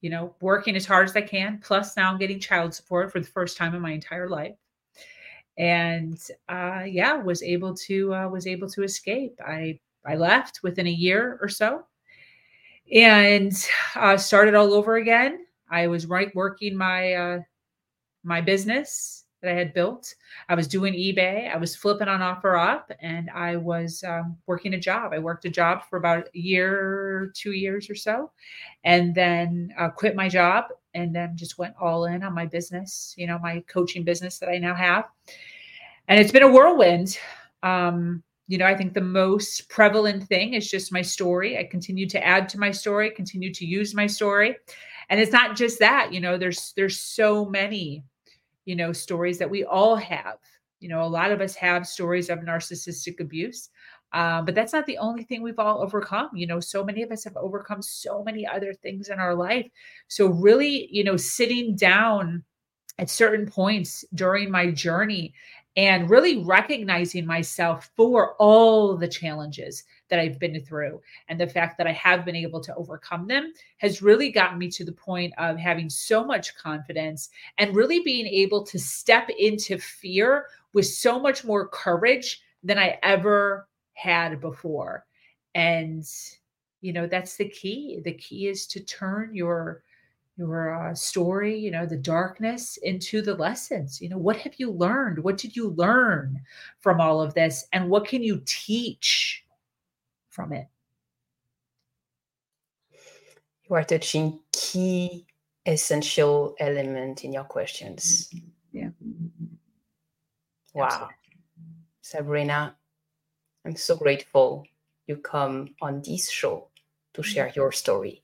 you 0.00 0.08
know, 0.08 0.34
working 0.40 0.76
as 0.76 0.86
hard 0.86 1.08
as 1.08 1.16
I 1.16 1.20
can. 1.20 1.60
Plus, 1.62 1.96
now 1.96 2.10
I'm 2.10 2.18
getting 2.18 2.40
child 2.40 2.72
support 2.74 3.12
for 3.12 3.20
the 3.20 3.26
first 3.26 3.56
time 3.56 3.74
in 3.74 3.82
my 3.82 3.90
entire 3.90 4.28
life. 4.28 4.54
And 5.58 6.18
uh, 6.48 6.84
yeah, 6.86 7.14
was 7.14 7.42
able 7.42 7.74
to 7.88 8.14
uh, 8.14 8.28
was 8.28 8.46
able 8.46 8.68
to 8.70 8.82
escape. 8.82 9.40
I 9.46 9.78
I 10.06 10.16
left 10.16 10.60
within 10.62 10.86
a 10.86 10.90
year 10.90 11.38
or 11.40 11.48
so, 11.48 11.84
and 12.92 13.52
uh, 13.94 14.16
started 14.16 14.54
all 14.54 14.72
over 14.72 14.96
again. 14.96 15.46
I 15.70 15.86
was 15.88 16.06
right 16.06 16.34
working 16.34 16.76
my 16.76 17.14
uh, 17.14 17.40
my 18.24 18.40
business 18.40 19.25
that 19.46 19.54
I 19.54 19.58
had 19.58 19.72
built. 19.72 20.14
I 20.48 20.54
was 20.54 20.66
doing 20.66 20.92
eBay. 20.92 21.52
I 21.52 21.56
was 21.56 21.76
flipping 21.76 22.08
on 22.08 22.20
OfferUp, 22.20 22.84
and 23.00 23.30
I 23.30 23.56
was 23.56 24.02
um, 24.04 24.36
working 24.46 24.74
a 24.74 24.80
job. 24.80 25.12
I 25.12 25.18
worked 25.18 25.44
a 25.44 25.50
job 25.50 25.84
for 25.88 25.96
about 25.96 26.28
a 26.34 26.38
year, 26.38 27.32
two 27.34 27.52
years 27.52 27.88
or 27.88 27.94
so, 27.94 28.32
and 28.84 29.14
then 29.14 29.72
uh, 29.78 29.88
quit 29.88 30.16
my 30.16 30.28
job, 30.28 30.64
and 30.94 31.14
then 31.14 31.36
just 31.36 31.58
went 31.58 31.74
all 31.80 32.06
in 32.06 32.22
on 32.22 32.34
my 32.34 32.44
business. 32.44 33.14
You 33.16 33.28
know, 33.28 33.38
my 33.38 33.62
coaching 33.68 34.02
business 34.02 34.38
that 34.38 34.48
I 34.48 34.58
now 34.58 34.74
have, 34.74 35.04
and 36.08 36.18
it's 36.18 36.32
been 36.32 36.42
a 36.42 36.50
whirlwind. 36.50 37.18
Um, 37.62 38.22
you 38.48 38.58
know, 38.58 38.66
I 38.66 38.76
think 38.76 38.94
the 38.94 39.00
most 39.00 39.68
prevalent 39.68 40.24
thing 40.28 40.54
is 40.54 40.70
just 40.70 40.92
my 40.92 41.02
story. 41.02 41.58
I 41.58 41.64
continue 41.64 42.08
to 42.08 42.24
add 42.24 42.48
to 42.50 42.58
my 42.58 42.70
story, 42.70 43.10
continue 43.10 43.52
to 43.54 43.64
use 43.64 43.94
my 43.94 44.06
story. 44.06 44.56
And 45.08 45.20
it's 45.20 45.32
not 45.32 45.56
just 45.56 45.78
that, 45.78 46.12
you 46.12 46.20
know, 46.20 46.36
there's 46.36 46.72
there's 46.76 46.98
so 46.98 47.44
many 47.44 48.04
you 48.66 48.76
know, 48.76 48.92
stories 48.92 49.38
that 49.38 49.48
we 49.48 49.64
all 49.64 49.96
have. 49.96 50.36
You 50.80 50.90
know, 50.90 51.02
a 51.02 51.08
lot 51.08 51.32
of 51.32 51.40
us 51.40 51.54
have 51.54 51.86
stories 51.86 52.28
of 52.28 52.40
narcissistic 52.40 53.20
abuse. 53.20 53.70
Uh, 54.12 54.42
but 54.42 54.54
that's 54.54 54.72
not 54.72 54.86
the 54.86 54.98
only 54.98 55.24
thing 55.24 55.42
we've 55.42 55.58
all 55.58 55.82
overcome. 55.82 56.30
You 56.34 56.46
know, 56.46 56.60
so 56.60 56.84
many 56.84 57.02
of 57.02 57.10
us 57.10 57.24
have 57.24 57.36
overcome 57.36 57.82
so 57.82 58.22
many 58.22 58.46
other 58.46 58.74
things 58.74 59.08
in 59.08 59.18
our 59.18 59.34
life. 59.34 59.66
So, 60.08 60.28
really, 60.28 60.88
you 60.90 61.02
know, 61.02 61.16
sitting 61.16 61.74
down 61.74 62.44
at 62.98 63.10
certain 63.10 63.46
points 63.46 64.04
during 64.14 64.50
my 64.50 64.70
journey 64.70 65.34
and 65.76 66.08
really 66.08 66.42
recognizing 66.44 67.26
myself 67.26 67.90
for 67.96 68.34
all 68.36 68.96
the 68.96 69.08
challenges 69.08 69.84
that 70.08 70.18
I've 70.18 70.38
been 70.38 70.60
through 70.64 71.00
and 71.28 71.40
the 71.40 71.46
fact 71.46 71.78
that 71.78 71.86
I 71.86 71.92
have 71.92 72.24
been 72.24 72.36
able 72.36 72.60
to 72.60 72.74
overcome 72.74 73.26
them 73.26 73.52
has 73.78 74.02
really 74.02 74.30
gotten 74.30 74.58
me 74.58 74.70
to 74.70 74.84
the 74.84 74.92
point 74.92 75.32
of 75.38 75.56
having 75.56 75.90
so 75.90 76.24
much 76.24 76.56
confidence 76.56 77.30
and 77.58 77.74
really 77.74 78.00
being 78.00 78.26
able 78.26 78.64
to 78.64 78.78
step 78.78 79.28
into 79.38 79.78
fear 79.78 80.46
with 80.72 80.86
so 80.86 81.18
much 81.18 81.44
more 81.44 81.68
courage 81.68 82.42
than 82.62 82.78
I 82.78 82.98
ever 83.02 83.68
had 83.94 84.40
before. 84.40 85.06
And 85.54 86.04
you 86.82 86.92
know, 86.92 87.06
that's 87.06 87.36
the 87.36 87.48
key. 87.48 88.00
The 88.04 88.12
key 88.12 88.48
is 88.48 88.66
to 88.68 88.80
turn 88.80 89.34
your 89.34 89.82
your 90.36 90.74
uh, 90.74 90.94
story, 90.94 91.58
you 91.58 91.70
know, 91.70 91.86
the 91.86 91.96
darkness 91.96 92.76
into 92.82 93.22
the 93.22 93.34
lessons. 93.34 94.02
You 94.02 94.10
know, 94.10 94.18
what 94.18 94.36
have 94.36 94.54
you 94.58 94.70
learned? 94.70 95.18
What 95.18 95.38
did 95.38 95.56
you 95.56 95.70
learn 95.70 96.40
from 96.78 97.00
all 97.00 97.22
of 97.22 97.32
this? 97.32 97.66
And 97.72 97.88
what 97.88 98.06
can 98.06 98.22
you 98.22 98.42
teach 98.44 99.45
from 100.36 100.52
it? 100.52 100.68
You 103.68 103.74
are 103.74 103.84
touching 103.84 104.38
key 104.52 105.26
essential 105.64 106.54
element 106.60 107.24
in 107.24 107.32
your 107.32 107.44
questions. 107.44 108.30
Yeah. 108.72 108.90
Wow. 110.74 110.84
Absolutely. 110.84 111.14
Sabrina, 112.02 112.76
I'm 113.64 113.74
so 113.74 113.96
grateful 113.96 114.66
you 115.08 115.16
come 115.16 115.74
on 115.80 116.02
this 116.02 116.30
show 116.30 116.68
to 117.14 117.22
share 117.22 117.50
your 117.56 117.72
story 117.72 118.22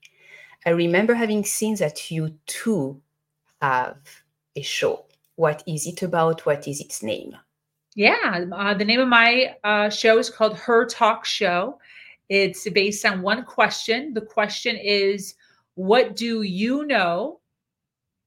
I 0.65 0.69
remember 0.69 1.13
having 1.13 1.43
seen 1.43 1.75
that 1.75 2.09
you 2.09 2.37
too 2.45 3.01
have 3.61 3.97
a 4.55 4.61
show. 4.61 5.05
What 5.35 5.63
is 5.67 5.87
it 5.87 6.01
about? 6.03 6.45
What 6.45 6.67
is 6.67 6.79
its 6.79 7.03
name? 7.03 7.35
Yeah, 7.95 8.45
uh, 8.51 8.73
the 8.73 8.85
name 8.85 9.01
of 9.01 9.07
my 9.07 9.55
uh, 9.63 9.89
show 9.89 10.17
is 10.17 10.29
called 10.29 10.57
Her 10.57 10.85
Talk 10.85 11.25
Show. 11.25 11.79
It's 12.29 12.67
based 12.69 13.05
on 13.05 13.21
one 13.21 13.45
question. 13.45 14.13
The 14.13 14.21
question 14.21 14.75
is 14.77 15.35
What 15.75 16.15
do 16.15 16.41
you 16.41 16.85
know 16.85 17.39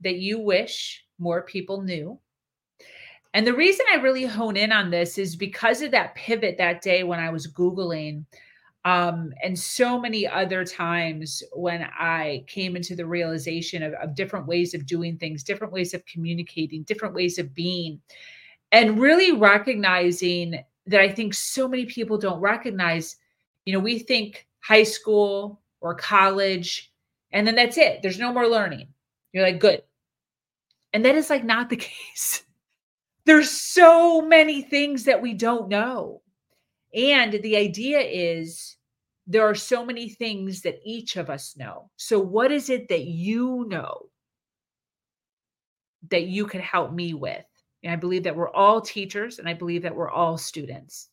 that 0.01 0.17
you 0.17 0.39
wish 0.39 1.05
more 1.19 1.43
people 1.43 1.83
knew? 1.83 2.19
And 3.35 3.47
the 3.47 3.55
reason 3.55 3.85
I 3.91 3.97
really 3.97 4.25
hone 4.25 4.57
in 4.57 4.73
on 4.73 4.91
this 4.91 5.19
is 5.19 5.37
because 5.37 5.83
of 5.83 5.91
that 5.91 6.15
pivot 6.15 6.57
that 6.59 6.81
day 6.81 7.03
when 7.03 7.21
I 7.21 7.31
was 7.31 7.47
Googling 7.47 8.25
um, 8.87 9.33
and 9.43 9.59
so 9.59 10.01
many 10.01 10.29
other 10.29 10.65
times 10.65 11.43
when 11.53 11.83
I 11.99 12.45
came 12.47 12.77
into 12.77 12.95
the 12.95 13.05
realization 13.05 13.83
of, 13.83 13.95
of 13.95 14.15
different 14.15 14.47
ways 14.47 14.75
of 14.75 14.87
doing 14.87 15.19
things, 15.19 15.43
different 15.43 15.73
ways 15.73 15.93
of 15.93 16.07
communicating, 16.07 16.85
different 16.85 17.13
ways 17.13 17.37
of 17.41 17.53
being, 17.53 18.01
and 18.71 19.01
really 19.01 19.33
recognizing 19.33 20.63
that 20.87 21.01
I 21.01 21.09
think 21.09 21.35
so 21.35 21.67
many 21.67 21.85
people 21.85 22.17
don't 22.17 22.39
recognize. 22.39 23.17
You 23.67 23.75
know, 23.75 23.81
we 23.81 23.99
think 23.99 24.47
high 24.61 24.85
school 24.85 25.61
or 25.81 25.95
college, 25.95 26.93
and 27.33 27.47
then 27.47 27.57
that's 27.57 27.77
it. 27.77 28.01
There's 28.01 28.19
no 28.19 28.33
more 28.33 28.49
learning. 28.49 28.89
You're 29.33 29.45
like, 29.45 29.61
good, 29.61 29.83
And 30.95 31.05
that 31.05 31.15
is 31.15 31.29
like 31.29 31.45
not 31.45 31.69
the 31.69 31.77
case. 31.77 32.45
There's 33.27 33.51
so 33.51 34.23
many 34.23 34.63
things 34.63 35.05
that 35.05 35.21
we 35.21 35.35
don't 35.35 35.69
know. 35.69 36.23
And 36.95 37.33
the 37.43 37.57
idea 37.57 38.01
is 38.01 38.77
there 39.27 39.47
are 39.47 39.55
so 39.55 39.85
many 39.85 40.09
things 40.09 40.63
that 40.63 40.81
each 40.85 41.17
of 41.17 41.29
us 41.29 41.57
know. 41.57 41.91
So, 41.97 42.19
what 42.19 42.53
is 42.53 42.71
it 42.71 42.89
that 42.89 43.05
you 43.05 43.67
know 43.69 44.09
that 46.09 46.27
you 46.29 46.47
can 46.47 46.61
help 46.61 46.93
me 46.93 47.15
with? 47.15 47.45
And 47.83 47.93
I 47.93 47.97
believe 47.97 48.23
that 48.23 48.37
we're 48.37 48.51
all 48.51 48.81
teachers 48.81 49.39
and 49.39 49.49
I 49.49 49.55
believe 49.55 49.83
that 49.83 49.95
we're 49.95 50.11
all 50.11 50.39
students. 50.39 51.09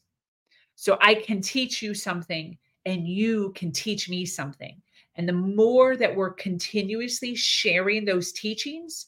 So, 0.76 0.98
I 1.02 1.16
can 1.16 1.42
teach 1.42 1.82
you 1.82 1.94
something 1.94 2.58
and 2.86 3.08
you 3.08 3.52
can 3.56 3.72
teach 3.72 4.10
me 4.10 4.26
something. 4.26 4.82
And 5.16 5.30
the 5.30 5.34
more 5.34 5.96
that 5.96 6.16
we're 6.16 6.34
continuously 6.34 7.36
sharing 7.36 8.04
those 8.06 8.32
teachings, 8.32 9.08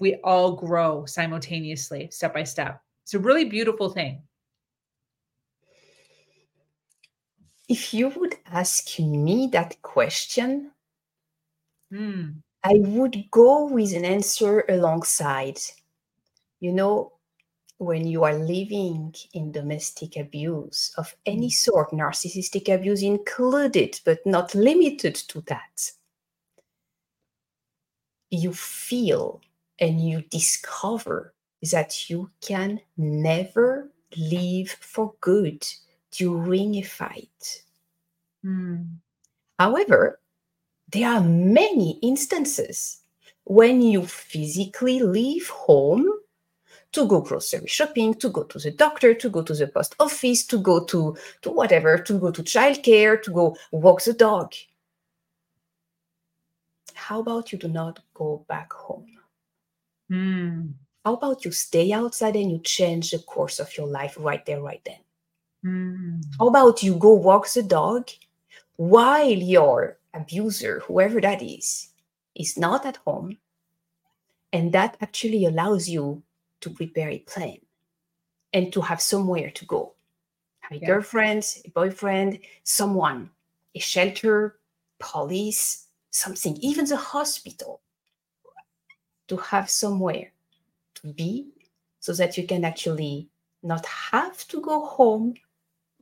we 0.00 0.16
all 0.24 0.56
grow 0.56 1.04
simultaneously, 1.06 2.08
step 2.10 2.34
by 2.34 2.42
step. 2.42 2.80
It's 3.04 3.14
a 3.14 3.18
really 3.20 3.44
beautiful 3.44 3.88
thing. 3.88 4.22
If 7.68 7.94
you 7.94 8.08
would 8.08 8.34
ask 8.46 8.98
me 8.98 9.48
that 9.52 9.80
question, 9.82 10.72
mm. 11.92 12.34
I 12.64 12.74
would 12.74 13.30
go 13.30 13.66
with 13.66 13.94
an 13.94 14.04
answer 14.04 14.64
alongside. 14.68 15.58
You 16.60 16.72
know, 16.72 17.12
when 17.82 18.06
you 18.06 18.22
are 18.24 18.34
living 18.34 19.14
in 19.34 19.50
domestic 19.50 20.16
abuse 20.16 20.94
of 20.96 21.14
any 21.26 21.48
mm. 21.48 21.52
sort, 21.52 21.90
narcissistic 21.90 22.72
abuse 22.72 23.02
included, 23.02 24.00
but 24.04 24.24
not 24.24 24.54
limited 24.54 25.14
to 25.14 25.40
that, 25.42 25.90
you 28.30 28.52
feel 28.52 29.40
and 29.78 30.00
you 30.00 30.22
discover 30.30 31.34
that 31.70 32.08
you 32.08 32.30
can 32.40 32.80
never 32.96 33.90
leave 34.16 34.70
for 34.72 35.14
good 35.20 35.66
during 36.12 36.76
a 36.76 36.82
fight. 36.82 37.64
Mm. 38.44 38.96
However, 39.58 40.20
there 40.88 41.10
are 41.10 41.22
many 41.22 41.98
instances 42.02 43.00
when 43.44 43.82
you 43.82 44.06
physically 44.06 45.00
leave 45.00 45.48
home 45.48 46.08
to 46.92 47.06
go 47.06 47.20
grocery 47.20 47.66
shopping, 47.66 48.14
to 48.14 48.28
go 48.28 48.44
to 48.44 48.58
the 48.58 48.70
doctor, 48.70 49.14
to 49.14 49.28
go 49.30 49.42
to 49.42 49.54
the 49.54 49.66
post 49.66 49.94
office, 49.98 50.46
to 50.46 50.58
go 50.58 50.84
to, 50.84 51.16
to 51.40 51.50
whatever, 51.50 51.98
to 51.98 52.18
go 52.18 52.30
to 52.30 52.42
childcare, 52.42 53.20
to 53.22 53.30
go 53.30 53.56
walk 53.70 54.02
the 54.02 54.12
dog. 54.12 54.54
How 56.94 57.20
about 57.20 57.50
you 57.52 57.58
do 57.58 57.68
not 57.68 58.00
go 58.14 58.44
back 58.48 58.72
home? 58.72 59.06
Mm. 60.10 60.74
How 61.04 61.14
about 61.14 61.44
you 61.44 61.50
stay 61.50 61.92
outside 61.92 62.36
and 62.36 62.50
you 62.50 62.58
change 62.58 63.10
the 63.10 63.18
course 63.18 63.58
of 63.58 63.76
your 63.76 63.86
life 63.86 64.16
right 64.18 64.44
there, 64.44 64.60
right 64.60 64.82
then? 64.84 65.00
Mm. 65.64 66.24
How 66.38 66.48
about 66.48 66.82
you 66.82 66.94
go 66.96 67.14
walk 67.14 67.48
the 67.48 67.62
dog 67.62 68.10
while 68.76 69.30
your 69.30 69.98
abuser, 70.14 70.80
whoever 70.86 71.20
that 71.20 71.42
is, 71.42 71.88
is 72.34 72.58
not 72.58 72.84
at 72.84 72.98
home? 72.98 73.38
And 74.52 74.72
that 74.72 74.98
actually 75.00 75.46
allows 75.46 75.88
you 75.88 76.22
to 76.62 76.70
prepare 76.70 77.10
a 77.10 77.18
plan 77.20 77.58
and 78.52 78.72
to 78.72 78.80
have 78.80 79.00
somewhere 79.00 79.50
to 79.50 79.64
go. 79.66 79.94
Have 80.60 80.72
a 80.72 80.80
yeah. 80.80 80.86
girlfriend, 80.86 81.44
a 81.64 81.70
boyfriend, 81.70 82.38
someone, 82.64 83.30
a 83.74 83.78
shelter, 83.78 84.58
police, 84.98 85.88
something, 86.10 86.56
even 86.58 86.86
the 86.86 86.96
hospital, 86.96 87.80
to 89.28 89.36
have 89.36 89.70
somewhere 89.70 90.32
to 90.94 91.12
be 91.12 91.48
so 92.00 92.12
that 92.12 92.36
you 92.36 92.46
can 92.46 92.64
actually 92.64 93.28
not 93.62 93.86
have 93.86 94.46
to 94.48 94.60
go 94.60 94.84
home 94.84 95.34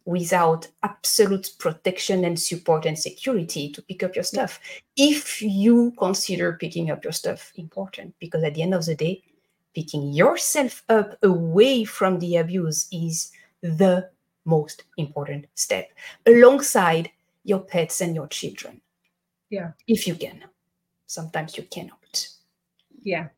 without 0.05 0.67
absolute 0.83 1.53
protection 1.59 2.25
and 2.25 2.41
support 2.41 2.87
and 2.87 2.99
security 2.99 3.71
to 3.71 3.83
pick 3.83 4.03
up 4.03 4.15
your 4.15 4.25
stuff 4.25 4.59
if 4.97 5.43
you 5.43 5.93
consider 5.99 6.55
picking 6.55 6.91
up 6.91 7.05
your 7.05 7.13
stuff 7.13 7.53
important 7.57 8.15
because 8.19 8.43
at 8.43 8.55
the 8.55 8.63
end 8.63 8.75
of 8.75 8.85
the 8.87 8.95
day 8.95 9.23
picking 9.75 10.13
yourself 10.13 10.83
up 10.89 11.17
away 11.23 11.85
from 11.85 12.19
the 12.19 12.37
abuse 12.37 12.89
is 12.93 13.33
the 13.63 14.09
most 14.45 14.85
important 14.97 15.47
step 15.55 15.89
alongside 16.27 17.11
your 17.45 17.61
pets 17.61 18.01
and 18.01 18.15
your 18.15 18.27
children 18.29 18.81
yeah 19.51 19.73
if 19.87 20.07
you 20.07 20.15
can 20.15 20.43
sometimes 21.07 21.57
you 21.57 21.63
cannot 21.65 22.29
yeah 23.03 23.29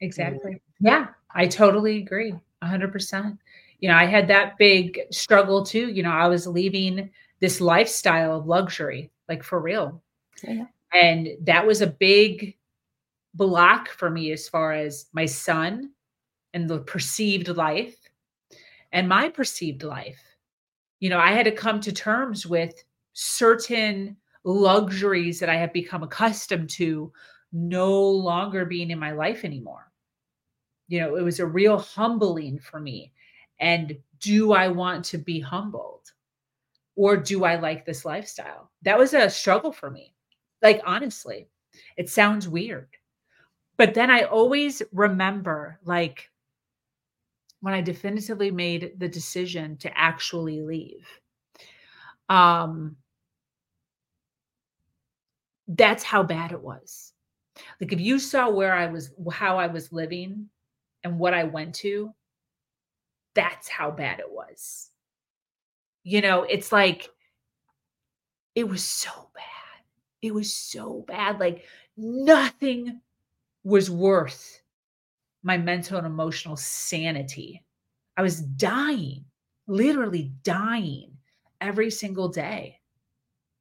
exactly 0.00 0.52
mm-hmm. 0.52 0.86
yeah 0.86 1.06
i 1.34 1.46
totally 1.46 1.98
agree 1.98 2.34
100% 2.62 3.38
you 3.82 3.88
know, 3.88 3.96
I 3.96 4.06
had 4.06 4.28
that 4.28 4.56
big 4.58 5.00
struggle 5.10 5.66
too. 5.66 5.88
You 5.88 6.04
know, 6.04 6.12
I 6.12 6.28
was 6.28 6.46
leaving 6.46 7.10
this 7.40 7.60
lifestyle 7.60 8.36
of 8.36 8.46
luxury, 8.46 9.10
like 9.28 9.42
for 9.42 9.60
real. 9.60 10.00
Yeah. 10.42 10.66
And 10.94 11.30
that 11.40 11.66
was 11.66 11.82
a 11.82 11.88
big 11.88 12.56
block 13.34 13.88
for 13.88 14.10
me 14.10 14.32
as 14.32 14.48
far 14.48 14.72
as 14.72 15.06
my 15.12 15.26
son 15.26 15.90
and 16.54 16.68
the 16.68 16.80
perceived 16.80 17.48
life 17.48 17.96
and 18.92 19.08
my 19.08 19.28
perceived 19.28 19.82
life. 19.82 20.20
You 21.00 21.10
know, 21.10 21.18
I 21.18 21.32
had 21.32 21.44
to 21.44 21.52
come 21.52 21.80
to 21.80 21.92
terms 21.92 22.46
with 22.46 22.84
certain 23.14 24.16
luxuries 24.44 25.40
that 25.40 25.48
I 25.48 25.56
have 25.56 25.72
become 25.72 26.02
accustomed 26.02 26.70
to 26.70 27.12
no 27.52 28.00
longer 28.08 28.64
being 28.64 28.90
in 28.90 28.98
my 28.98 29.12
life 29.12 29.44
anymore. 29.44 29.90
You 30.88 31.00
know, 31.00 31.16
it 31.16 31.22
was 31.22 31.40
a 31.40 31.46
real 31.46 31.78
humbling 31.78 32.58
for 32.58 32.80
me 32.80 33.12
and 33.60 33.96
do 34.20 34.52
I 34.52 34.68
want 34.68 35.04
to 35.06 35.18
be 35.18 35.40
humbled? 35.40 36.12
Or 36.96 37.16
do 37.16 37.44
I 37.44 37.56
like 37.56 37.86
this 37.86 38.04
lifestyle? 38.04 38.70
That 38.82 38.98
was 38.98 39.14
a 39.14 39.30
struggle 39.30 39.72
for 39.72 39.90
me. 39.90 40.14
Like, 40.60 40.80
honestly, 40.84 41.48
it 41.96 42.10
sounds 42.10 42.48
weird. 42.48 42.88
But 43.82 43.94
then 43.94 44.12
I 44.12 44.22
always 44.22 44.80
remember, 44.92 45.80
like, 45.82 46.30
when 47.62 47.74
I 47.74 47.80
definitively 47.80 48.52
made 48.52 48.92
the 48.96 49.08
decision 49.08 49.76
to 49.78 49.98
actually 49.98 50.62
leave. 50.62 51.04
Um, 52.28 52.94
that's 55.66 56.04
how 56.04 56.22
bad 56.22 56.52
it 56.52 56.62
was. 56.62 57.12
Like, 57.80 57.92
if 57.92 58.00
you 58.00 58.20
saw 58.20 58.50
where 58.50 58.72
I 58.72 58.86
was, 58.86 59.10
how 59.32 59.58
I 59.58 59.66
was 59.66 59.92
living 59.92 60.48
and 61.02 61.18
what 61.18 61.34
I 61.34 61.42
went 61.42 61.74
to, 61.76 62.14
that's 63.34 63.66
how 63.66 63.90
bad 63.90 64.20
it 64.20 64.30
was. 64.30 64.90
You 66.04 66.20
know, 66.20 66.44
it's 66.44 66.70
like 66.70 67.10
it 68.54 68.68
was 68.68 68.84
so 68.84 69.10
bad. 69.34 69.84
It 70.22 70.32
was 70.32 70.54
so 70.54 71.04
bad. 71.08 71.40
Like 71.40 71.64
nothing 71.96 73.00
was 73.64 73.90
worth 73.90 74.60
my 75.42 75.58
mental 75.58 75.98
and 75.98 76.06
emotional 76.06 76.56
sanity. 76.56 77.64
I 78.16 78.22
was 78.22 78.40
dying, 78.40 79.24
literally 79.66 80.32
dying 80.42 81.16
every 81.60 81.90
single 81.90 82.28
day. 82.28 82.80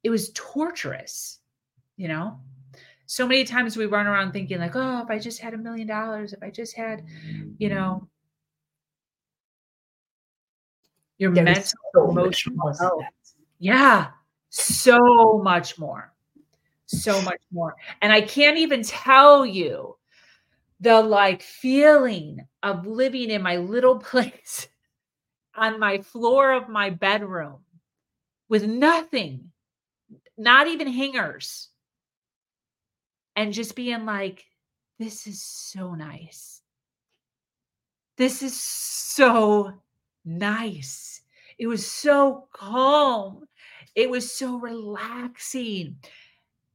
It 0.04 0.10
was 0.10 0.32
torturous, 0.34 1.40
you 1.98 2.08
know? 2.08 2.40
So 3.06 3.28
many 3.28 3.44
times 3.44 3.76
we 3.76 3.86
run 3.86 4.08
around 4.08 4.32
thinking, 4.32 4.60
like, 4.60 4.76
oh, 4.76 5.02
if 5.02 5.10
I 5.10 5.20
just 5.20 5.40
had 5.40 5.54
a 5.54 5.58
million 5.58 5.88
dollars, 5.88 6.34
if 6.34 6.42
I 6.42 6.50
just 6.50 6.76
had, 6.76 7.04
you 7.58 7.70
know, 7.70 8.08
your 11.18 11.32
there 11.34 11.44
mental, 11.44 11.78
so 11.94 12.10
emotional 12.10 12.74
health. 12.80 13.04
Yeah, 13.60 14.12
so 14.50 15.42
much 15.44 15.78
more. 15.78 16.14
So 16.92 17.22
much 17.22 17.42
more. 17.52 17.76
And 18.02 18.12
I 18.12 18.22
can't 18.22 18.58
even 18.58 18.84
tell 18.84 19.46
you 19.46 19.96
the 20.80 21.02
like 21.02 21.42
feeling 21.42 22.40
of 22.64 22.86
living 22.86 23.30
in 23.30 23.42
my 23.42 23.58
little 23.58 23.98
place 24.00 24.68
on 25.56 25.80
my 25.80 26.00
floor 26.00 26.54
of 26.54 26.70
my 26.70 26.90
bedroom 26.90 27.60
with 28.50 28.66
nothing, 28.66 29.52
not 30.38 30.68
even 30.68 30.88
hangers, 30.88 31.70
and 33.36 33.54
just 33.54 33.76
being 33.76 34.06
like, 34.06 34.46
this 35.00 35.28
is 35.28 35.42
so 35.42 35.94
nice. 35.94 36.62
This 38.18 38.44
is 38.44 38.60
so 38.60 39.74
nice. 40.26 41.22
It 41.58 41.68
was 41.68 41.90
so 41.90 42.48
calm. 42.54 43.46
It 43.96 44.10
was 44.10 44.32
so 44.32 44.58
relaxing. 44.58 45.98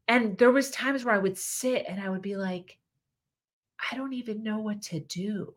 And 0.08 0.38
there 0.38 0.50
was 0.50 0.70
times 0.70 1.04
where 1.04 1.14
I 1.14 1.18
would 1.18 1.36
sit 1.36 1.84
and 1.88 2.00
I 2.00 2.08
would 2.08 2.22
be 2.22 2.36
like, 2.36 2.78
I 3.90 3.96
don't 3.96 4.12
even 4.12 4.42
know 4.42 4.58
what 4.58 4.82
to 4.82 5.00
do. 5.00 5.54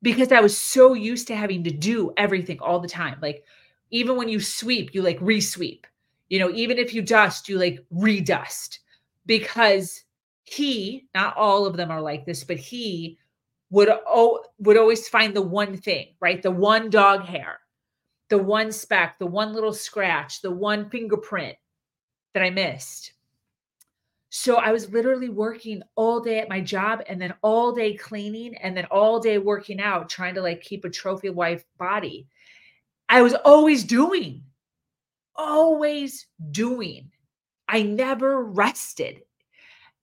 Because 0.00 0.32
I 0.32 0.40
was 0.40 0.56
so 0.58 0.94
used 0.94 1.28
to 1.28 1.36
having 1.36 1.62
to 1.64 1.70
do 1.70 2.12
everything 2.16 2.58
all 2.60 2.80
the 2.80 2.88
time. 2.88 3.18
Like 3.20 3.44
even 3.90 4.16
when 4.16 4.28
you 4.28 4.40
sweep, 4.40 4.94
you 4.94 5.02
like 5.02 5.20
resweep. 5.20 5.84
You 6.28 6.38
know, 6.38 6.50
even 6.50 6.78
if 6.78 6.94
you 6.94 7.02
dust, 7.02 7.48
you 7.48 7.58
like 7.58 7.84
redust 7.94 8.78
because 9.26 10.02
he, 10.44 11.06
not 11.14 11.36
all 11.36 11.66
of 11.66 11.76
them 11.76 11.90
are 11.90 12.00
like 12.00 12.24
this, 12.24 12.42
but 12.42 12.56
he 12.56 13.18
would 13.70 13.88
oh, 14.06 14.42
would 14.58 14.76
always 14.76 15.08
find 15.08 15.34
the 15.34 15.42
one 15.42 15.76
thing, 15.76 16.14
right? 16.20 16.42
The 16.42 16.50
one 16.50 16.90
dog 16.90 17.24
hair, 17.24 17.60
the 18.28 18.38
one 18.38 18.72
speck, 18.72 19.18
the 19.18 19.26
one 19.26 19.52
little 19.52 19.72
scratch, 19.72 20.40
the 20.40 20.50
one 20.50 20.88
fingerprint 20.90 21.56
that 22.34 22.42
I 22.42 22.50
missed. 22.50 23.12
So 24.34 24.56
I 24.56 24.72
was 24.72 24.90
literally 24.90 25.28
working 25.28 25.82
all 25.94 26.18
day 26.18 26.38
at 26.38 26.48
my 26.48 26.58
job 26.58 27.02
and 27.06 27.20
then 27.20 27.34
all 27.42 27.70
day 27.70 27.92
cleaning 27.92 28.54
and 28.54 28.74
then 28.74 28.86
all 28.86 29.20
day 29.20 29.36
working 29.36 29.78
out, 29.78 30.08
trying 30.08 30.34
to 30.36 30.40
like 30.40 30.62
keep 30.62 30.86
a 30.86 30.90
trophy 30.90 31.28
wife 31.28 31.66
body. 31.78 32.26
I 33.10 33.20
was 33.20 33.34
always 33.34 33.84
doing, 33.84 34.42
always 35.36 36.28
doing. 36.50 37.10
I 37.68 37.82
never 37.82 38.42
rested. 38.42 39.20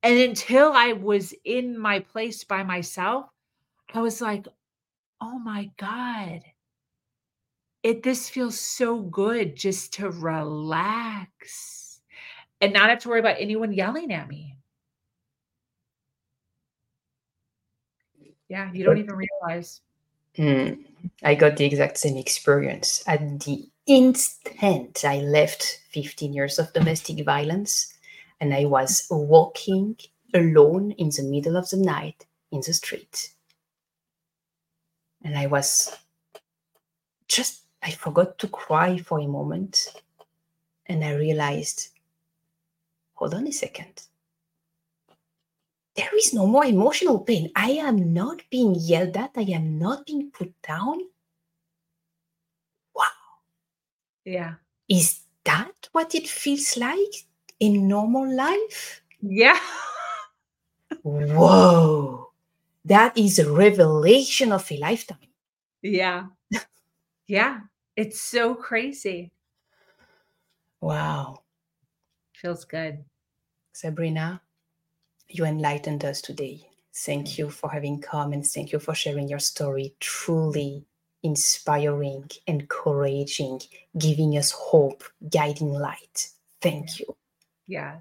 And 0.04 0.20
until 0.20 0.74
I 0.74 0.94
was 0.94 1.34
in 1.44 1.76
my 1.76 1.98
place 1.98 2.44
by 2.44 2.62
myself, 2.62 3.26
I 3.96 4.02
was 4.02 4.22
like, 4.22 4.46
oh 5.22 5.40
my 5.40 5.72
God. 5.78 6.42
It 7.82 8.04
this 8.04 8.30
feels 8.30 8.60
so 8.60 9.02
good 9.02 9.56
just 9.56 9.94
to 9.94 10.12
relax 10.12 11.79
and 12.62 12.74
not 12.74 12.90
have 12.90 13.00
to 13.00 13.10
worry 13.10 13.20
about 13.20 13.38
anyone 13.40 13.74
yelling 13.74 14.12
at 14.14 14.28
me. 14.28 14.56
Yeah, 18.50 18.72
you 18.74 18.84
don't 18.84 18.98
even 18.98 19.16
realize. 19.16 19.82
Mm, 20.38 20.84
I 21.24 21.36
got 21.36 21.58
the 21.58 21.66
exact 21.66 21.98
same 21.98 22.18
experience. 22.18 23.04
At 23.08 23.42
the 23.42 23.70
instant 23.86 25.04
I 25.06 25.20
left 25.20 25.82
15 25.92 26.34
years 26.34 26.60
of 26.60 26.74
domestic 26.74 27.24
violence, 27.24 27.94
and 28.40 28.54
I 28.54 28.66
was 28.66 29.06
walking 29.10 29.98
alone 30.34 30.92
in 30.92 31.10
the 31.10 31.24
middle 31.24 31.58
of 31.58 31.70
the 31.70 31.78
night 31.78 32.26
in 32.52 32.62
the 32.66 32.74
street. 32.74 33.34
And 35.24 35.38
I 35.38 35.48
was 35.48 35.96
just, 37.28 37.64
I 37.84 37.92
forgot 37.92 38.38
to 38.40 38.48
cry 38.48 38.98
for 38.98 39.20
a 39.20 39.28
moment. 39.28 39.94
And 40.88 41.04
I 41.04 41.14
realized, 41.14 41.90
hold 43.20 43.34
on 43.34 43.46
a 43.48 43.52
second. 43.52 44.08
There 45.94 46.18
is 46.18 46.34
no 46.34 46.48
more 46.48 46.64
emotional 46.64 47.20
pain. 47.20 47.52
I 47.54 47.72
am 47.72 48.14
not 48.14 48.42
being 48.50 48.76
yelled 48.76 49.18
at. 49.18 49.32
I 49.36 49.42
am 49.52 49.78
not 49.78 50.06
being 50.06 50.32
put 50.32 50.54
down. 50.62 51.00
Wow. 52.96 53.44
Yeah. 54.24 54.54
Is 54.88 55.20
that 55.44 55.90
what 55.92 56.16
it 56.16 56.30
feels 56.30 56.78
like 56.78 57.28
in 57.60 57.90
normal 57.90 58.34
life? 58.34 59.02
Yeah. 59.22 59.60
Whoa, 61.04 62.32
that 62.86 63.18
is 63.18 63.38
a 63.40 63.52
revelation 63.52 64.54
of 64.54 64.72
a 64.72 64.78
lifetime. 64.78 65.30
Yeah. 65.82 66.28
yeah. 67.28 67.60
It's 67.98 68.22
so 68.22 68.56
crazy. 68.56 69.32
Wow. 70.80 71.44
Feels 72.42 72.64
good. 72.64 73.04
Sabrina, 73.74 74.42
you 75.28 75.44
enlightened 75.44 76.06
us 76.06 76.22
today. 76.22 76.66
Thank 76.96 77.38
you 77.38 77.50
for 77.50 77.70
having 77.70 78.00
come 78.00 78.32
and 78.32 78.46
thank 78.46 78.72
you 78.72 78.80
for 78.80 78.96
sharing 78.96 79.28
your 79.28 79.40
story. 79.40 79.94
Truly 80.00 80.86
inspiring, 81.22 82.30
encouraging, 82.48 83.60
giving 83.98 84.38
us 84.38 84.52
hope, 84.52 85.04
guiding 85.30 85.74
light. 85.74 86.30
Thank 86.62 87.00
you. 87.00 87.16
Yes. 87.68 88.00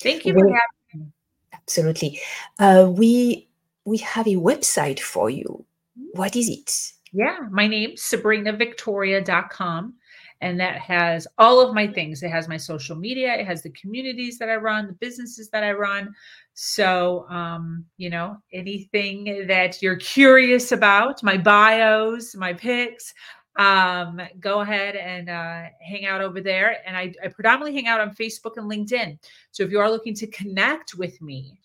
Thank 0.00 0.24
you 0.24 0.32
for 0.32 0.46
having 0.46 1.06
me. 1.06 1.12
Absolutely. 1.52 2.20
Uh, 2.58 2.90
we 2.90 3.48
we 3.84 3.98
have 3.98 4.26
a 4.26 4.36
website 4.36 4.98
for 4.98 5.28
you. 5.28 5.66
What 6.14 6.36
is 6.36 6.48
it? 6.48 6.92
Yeah, 7.12 7.36
my 7.50 7.66
name 7.66 7.90
sabrinavictoria.com 7.96 9.94
and 10.42 10.58
that 10.58 10.80
has 10.80 11.26
all 11.38 11.60
of 11.60 11.72
my 11.72 11.86
things. 11.86 12.22
It 12.22 12.30
has 12.30 12.48
my 12.48 12.56
social 12.56 12.96
media, 12.96 13.34
it 13.34 13.46
has 13.46 13.62
the 13.62 13.70
communities 13.70 14.38
that 14.38 14.50
I 14.50 14.56
run, 14.56 14.88
the 14.88 14.92
businesses 14.94 15.48
that 15.50 15.62
I 15.62 15.72
run. 15.72 16.12
So, 16.54 17.26
um, 17.30 17.86
you 17.96 18.10
know, 18.10 18.36
anything 18.52 19.46
that 19.46 19.80
you're 19.80 19.96
curious 19.96 20.72
about, 20.72 21.22
my 21.22 21.38
bios, 21.38 22.34
my 22.34 22.52
pics, 22.52 23.14
um, 23.56 24.20
go 24.40 24.60
ahead 24.60 24.96
and 24.96 25.30
uh, 25.30 25.64
hang 25.80 26.06
out 26.06 26.20
over 26.20 26.40
there. 26.40 26.76
And 26.86 26.96
I, 26.96 27.14
I, 27.22 27.28
predominantly 27.28 27.74
hang 27.74 27.86
out 27.86 28.00
on 28.00 28.14
Facebook 28.14 28.56
and 28.56 28.70
LinkedIn. 28.70 29.18
So 29.50 29.62
if 29.62 29.70
you 29.70 29.78
are 29.78 29.90
looking 29.90 30.14
to 30.14 30.26
connect 30.28 30.94
with 30.96 31.20
me, 31.20 31.60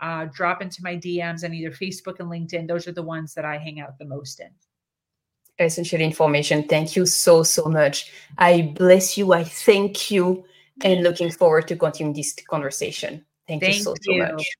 uh, 0.00 0.26
drop 0.32 0.62
into 0.62 0.82
my 0.82 0.96
DMs 0.96 1.44
on 1.44 1.52
either 1.52 1.70
Facebook 1.70 2.20
and 2.20 2.30
LinkedIn. 2.30 2.68
Those 2.68 2.86
are 2.86 2.92
the 2.92 3.02
ones 3.02 3.34
that 3.34 3.44
I 3.44 3.58
hang 3.58 3.80
out 3.80 3.98
the 3.98 4.04
most 4.04 4.40
in. 4.40 4.50
Essential 5.60 6.00
information. 6.00 6.66
Thank 6.66 6.96
you 6.96 7.04
so, 7.06 7.42
so 7.42 7.66
much. 7.66 8.10
I 8.38 8.72
bless 8.74 9.18
you. 9.18 9.32
I 9.32 9.44
thank 9.44 10.10
you 10.10 10.44
and 10.82 11.02
looking 11.02 11.30
forward 11.30 11.68
to 11.68 11.76
continuing 11.76 12.16
this 12.16 12.34
conversation. 12.48 13.26
Thank, 13.46 13.62
thank 13.62 13.76
you 13.76 13.82
so, 13.82 13.94
you. 14.06 14.26
so 14.26 14.32
much. 14.32 14.56